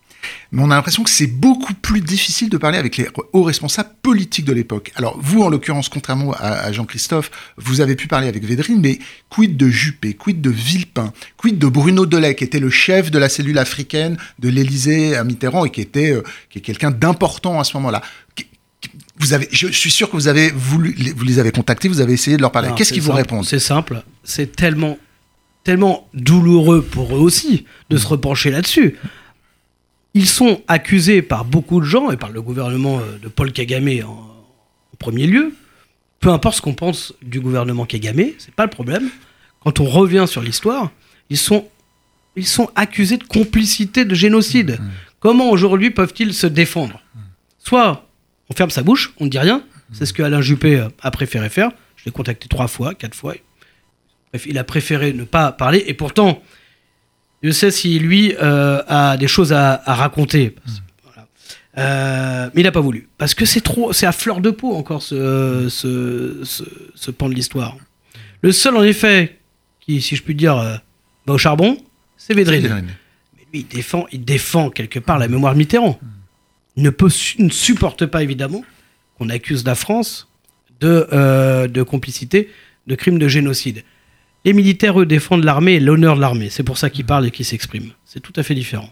mais 0.51 0.61
on 0.61 0.71
a 0.71 0.75
l'impression 0.75 1.03
que 1.03 1.09
c'est 1.09 1.27
beaucoup 1.27 1.73
plus 1.73 2.01
difficile 2.01 2.49
de 2.49 2.57
parler 2.57 2.77
avec 2.77 2.97
les 2.97 3.07
hauts 3.33 3.43
responsables 3.43 3.89
politiques 4.01 4.45
de 4.45 4.53
l'époque. 4.53 4.91
Alors 4.95 5.17
vous, 5.21 5.41
en 5.41 5.49
l'occurrence, 5.49 5.89
contrairement 5.89 6.33
à, 6.37 6.71
Jean-Christophe, 6.71 7.31
vous 7.57 7.81
avez 7.81 7.95
pu 7.95 8.07
parler 8.07 8.27
avec 8.27 8.43
Védrine, 8.43 8.79
mais 8.81 8.99
quid 9.29 9.57
de 9.57 9.69
Juppé, 9.69 10.13
quid 10.13 10.41
de 10.41 10.49
Villepin, 10.49 11.13
quid 11.37 11.57
de 11.57 11.67
Bruno 11.67 12.05
Delay, 12.05 12.35
qui 12.35 12.43
était 12.43 12.59
le 12.59 12.69
chef 12.69 13.11
de 13.11 13.19
la 13.19 13.29
cellule 13.29 13.57
africaine 13.57 14.17
de 14.39 14.49
l'Élysée 14.49 15.15
à 15.15 15.23
Mitterrand 15.23 15.65
et 15.65 15.69
qui 15.69 15.81
était 15.81 16.11
euh, 16.11 16.23
qui 16.49 16.59
est 16.59 16.61
quelqu'un 16.61 16.91
d'important 16.91 17.59
à 17.59 17.63
ce 17.63 17.75
moment-là? 17.77 18.01
Vous 19.17 19.33
avez, 19.33 19.47
je 19.51 19.67
suis 19.67 19.91
sûr 19.91 20.09
que 20.09 20.15
vous 20.15 20.27
avez 20.27 20.49
voulu, 20.49 20.95
vous 21.15 21.23
les 21.23 21.39
avez 21.39 21.51
contactés, 21.51 21.87
vous 21.87 22.01
avez 22.01 22.13
essayé 22.13 22.35
de 22.35 22.41
leur 22.41 22.51
parler. 22.51 22.69
Qu'est-ce 22.75 22.91
qu'ils 22.91 23.03
vous 23.03 23.11
répondent? 23.11 23.45
C'est 23.45 23.59
simple, 23.59 24.03
c'est 24.23 24.55
tellement, 24.55 24.97
tellement 25.63 26.09
douloureux 26.13 26.81
pour 26.81 27.15
eux 27.15 27.19
aussi 27.19 27.65
de 27.89 27.97
se 27.97 28.07
repencher 28.07 28.51
là-dessus. 28.51 28.95
Ils 30.13 30.27
sont 30.27 30.61
accusés 30.67 31.21
par 31.21 31.45
beaucoup 31.45 31.79
de 31.79 31.85
gens 31.85 32.11
et 32.11 32.17
par 32.17 32.29
le 32.29 32.41
gouvernement 32.41 32.99
euh, 32.99 33.17
de 33.17 33.27
Paul 33.27 33.51
Kagame 33.51 33.89
en, 34.05 34.29
premier 34.99 35.27
lieu. 35.27 35.53
Peu 36.19 36.29
importe 36.29 36.57
ce 36.57 36.61
qu'on 36.61 36.75
pense 36.75 37.13
du 37.21 37.41
gouvernement 37.41 37.85
Kagame, 37.85 38.27
c'est 38.37 38.53
pas 38.53 38.63
le 38.63 38.69
problème. 38.69 39.09
Quand 39.59 39.81
on 39.81 39.85
revient 39.85 40.25
sur 40.27 40.41
l'histoire, 40.41 40.91
ils 41.29 41.37
sont, 41.37 41.67
ils 42.37 42.47
sont 42.47 42.69
accusés 42.75 43.17
de 43.17 43.25
complicité 43.25 44.05
de 44.05 44.15
génocide. 44.15 44.79
Mmh. 44.79 44.89
Comment 45.19 45.49
aujourd'hui 45.49 45.91
peuvent-ils 45.91 46.33
se 46.33 46.47
défendre? 46.47 47.01
Soit 47.57 48.07
on 48.49 48.53
ferme 48.53 48.69
sa 48.69 48.83
bouche, 48.83 49.13
on 49.19 49.25
ne 49.25 49.29
dit 49.29 49.39
rien. 49.39 49.63
C'est 49.91 50.05
ce 50.05 50.13
que 50.13 50.23
Alain 50.23 50.41
Juppé 50.41 50.79
euh, 50.79 50.89
a 51.01 51.11
préféré 51.11 51.49
faire. 51.49 51.71
Je 51.95 52.05
l'ai 52.05 52.11
contacté 52.11 52.47
trois 52.47 52.67
fois, 52.67 52.93
quatre 52.93 53.15
fois. 53.15 53.35
Il 54.45 54.57
a 54.57 54.63
préféré 54.63 55.13
ne 55.13 55.23
pas 55.23 55.51
parler. 55.51 55.83
Et 55.87 55.93
pourtant, 55.93 56.41
je 57.43 57.51
sais 57.51 57.71
si 57.71 57.99
lui 57.99 58.33
euh, 58.41 58.81
a 58.87 59.17
des 59.17 59.27
choses 59.27 59.51
à, 59.51 59.81
raconter. 59.85 60.55
Euh, 61.77 62.49
mais 62.53 62.61
il 62.61 62.63
n'a 62.63 62.71
pas 62.71 62.79
voulu. 62.79 63.09
Parce 63.17 63.33
que 63.33 63.45
c'est 63.45 63.61
trop, 63.61 63.91
c'est 63.91 64.05
à 64.05 64.11
fleur 64.13 64.39
de 64.39 64.49
peau 64.49 64.73
encore 64.73 65.01
ce, 65.01 65.67
ce, 65.69 67.11
pan 67.11 67.27
de 67.27 67.33
l'histoire. 67.33 67.75
Le 68.41 68.51
seul, 68.51 68.77
en 68.77 68.83
effet, 68.83 69.39
qui, 69.81 70.01
si 70.01 70.15
je 70.15 70.23
puis 70.23 70.35
dire, 70.35 70.57
euh, 70.57 70.75
va 71.25 71.33
au 71.33 71.37
charbon, 71.37 71.77
c'est 72.15 72.33
Védrine. 72.33 72.85
Mais 73.35 73.45
lui, 73.51 73.59
il 73.61 73.67
défend, 73.67 74.05
il 74.11 74.23
défend 74.23 74.69
quelque 74.69 74.99
part 74.99 75.17
la 75.17 75.27
mémoire 75.27 75.53
de 75.53 75.57
Mitterrand. 75.57 75.99
Il 76.77 76.83
ne, 76.83 76.91
peut, 76.91 77.09
ne 77.39 77.49
supporte 77.49 78.05
pas, 78.05 78.23
évidemment, 78.23 78.63
qu'on 79.17 79.29
accuse 79.29 79.65
la 79.65 79.75
France 79.75 80.29
de, 80.79 81.67
de 81.67 81.83
complicité, 81.83 82.49
de 82.87 82.95
crimes 82.95 83.19
de 83.19 83.27
génocide. 83.27 83.83
Les 84.45 84.53
militaires, 84.53 84.99
eux, 84.99 85.05
défendent 85.05 85.43
l'armée 85.45 85.73
et 85.73 85.79
l'honneur 85.79 86.15
de 86.15 86.21
l'armée. 86.21 86.49
C'est 86.49 86.63
pour 86.63 86.77
ça 86.77 86.89
qu'ils 86.89 87.05
parlent 87.05 87.25
et 87.25 87.31
qu'ils 87.31 87.45
s'expriment. 87.45 87.91
C'est 88.05 88.19
tout 88.19 88.33
à 88.35 88.43
fait 88.43 88.55
différent. 88.55 88.89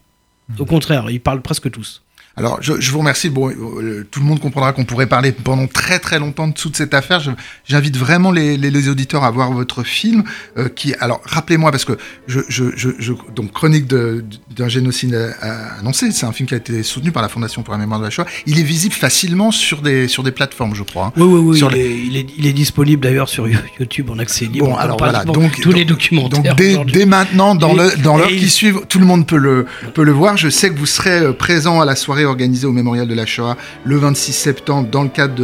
Au 0.60 0.66
contraire, 0.66 1.10
ils 1.10 1.22
parlent 1.22 1.42
presque 1.42 1.70
tous. 1.72 2.04
Alors, 2.38 2.60
je, 2.62 2.80
je, 2.80 2.91
vous 2.91 3.00
remercie. 3.00 3.30
Bon, 3.30 3.50
euh, 3.50 4.08
tout 4.10 4.22
le 4.22 4.26
monde 4.26 4.39
comprendra 4.39 4.72
qu'on 4.72 4.86
pourrait 4.86 5.08
parler 5.08 5.34
pendant 5.34 5.67
très 5.67 6.00
très 6.00 6.17
longtemps 6.17 6.48
de 6.48 6.54
toute 6.54 6.78
cette 6.78 6.94
affaire. 6.94 7.22
J'invite 7.65 7.98
vraiment 7.98 8.32
les, 8.32 8.56
les, 8.56 8.72
les, 8.72 8.88
auditeurs 8.88 9.24
à 9.24 9.32
voir 9.32 9.52
votre 9.52 9.84
film. 9.84 10.24
Euh, 10.58 10.70
qui, 10.70 10.94
alors, 11.00 11.22
rappelez-moi 11.26 11.72
parce 11.72 11.84
que 11.84 11.98
je, 12.28 12.39
je, 12.48 12.65
je 12.76 13.13
donc 13.36 13.52
chronique 13.52 13.86
d'un 13.88 14.70
génocide 14.70 15.13
annoncé. 15.41 16.12
C'est 16.12 16.26
un 16.26 16.32
film 16.32 16.48
qui 16.48 16.54
a 16.54 16.58
été 16.58 16.84
soutenu 16.84 17.12
par 17.12 17.22
la 17.22 17.30
Fondation 17.30 17.63
pour 17.63 17.74
la 17.74 17.78
mémoire 17.78 18.00
de 18.00 18.06
la 18.06 18.10
Shoah. 18.10 18.26
Il 18.46 18.60
est 18.60 18.63
visible 18.63 18.96
facilement 18.96 19.52
sur 19.52 19.82
des 19.82 20.08
sur 20.08 20.24
des 20.24 20.32
plateformes, 20.32 20.74
je 20.74 20.84
crois. 20.84 21.12
Oui, 21.17 21.24
oui, 21.24 21.39
oui. 21.39 21.58
Sur 21.58 21.72
il, 21.72 21.80
est, 21.80 21.91
il, 21.91 22.17
est, 22.17 22.28
il, 22.38 22.48
est, 22.48 22.54
disponible 22.54 23.04
d'ailleurs 23.04 23.30
sur 23.30 23.48
YouTube 23.48 24.10
en 24.10 24.20
accès 24.20 24.46
libre. 24.46 24.67
Bon, 24.67 24.76
alors 24.76 24.98
voilà. 24.98 25.26
Donc 25.26 25.60
tous 25.60 25.72
les 25.72 25.86
documentaires. 25.86 26.44
Donc 26.44 26.58
dès, 26.58 26.78
dès 26.86 27.06
maintenant, 27.06 27.56
dans 27.56 27.74
le 27.74 27.91
dans 28.02 28.17
l'heure 28.17 28.28
qui 28.28 28.50
suit, 28.50 28.74
tout 28.88 29.00
le 29.00 29.06
monde 29.06 29.28
peut 29.28 29.38
le 29.38 29.65
peut 29.94 30.04
le 30.04 30.12
voir. 30.12 30.38
Je 30.38 30.50
sais 30.50 30.70
que 30.70 30.78
vous 30.78 30.86
serez 30.86 31.20
euh, 31.20 31.34
présent 31.34 31.82
à 31.82 31.86
la 31.86 31.96
soirée 31.96 32.21
organisée 32.26 32.68
au 32.68 32.72
Mémorial 32.72 33.08
de 33.08 33.14
la 33.14 33.26
Shoah 33.26 33.58
le 33.86 33.98
26 33.98 34.34
septembre 34.34 34.90
dans 34.90 35.04
le 35.04 35.10
cadre 35.10 35.36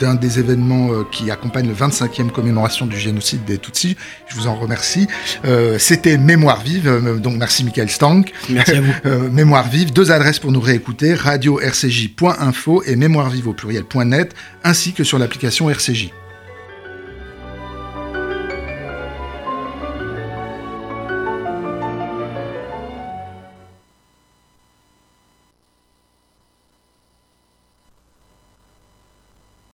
d'un 0.00 0.14
des 0.14 0.38
événements 0.38 0.92
euh, 0.92 1.04
qui 1.12 1.30
accompagne 1.30 1.68
le 1.68 1.74
25e 1.74 2.30
commémoration 2.30 2.86
du 2.86 2.98
génocide 2.98 3.44
des 3.44 3.58
Tutsis. 3.58 3.96
Je 4.28 4.34
vous 4.34 4.46
en 4.46 4.54
remercie. 4.54 5.06
Euh, 5.44 5.76
C'était 5.78 6.16
Mémoire 6.16 6.60
vive, 6.62 6.88
euh, 6.88 7.18
donc 7.18 7.36
merci 7.36 7.64
Michael 7.64 7.90
Stank. 7.90 8.32
Merci 8.48 8.72
à 8.72 8.80
vous. 8.80 8.92
Euh, 9.06 9.30
Mémoire 9.30 9.68
vive, 9.68 9.92
deux 9.92 10.10
adresses 10.12 10.38
pour 10.38 10.52
nous 10.52 10.60
réécouter, 10.60 11.14
radio-rcj.info 11.14 12.82
et 12.86 12.96
mémoire 12.96 13.30
vive 13.30 13.48
au 13.48 13.54
pluriel.net, 13.54 14.34
ainsi 14.62 14.92
que 14.92 15.04
sur 15.04 15.18
l'application 15.18 15.70
RCJ. 15.70 16.10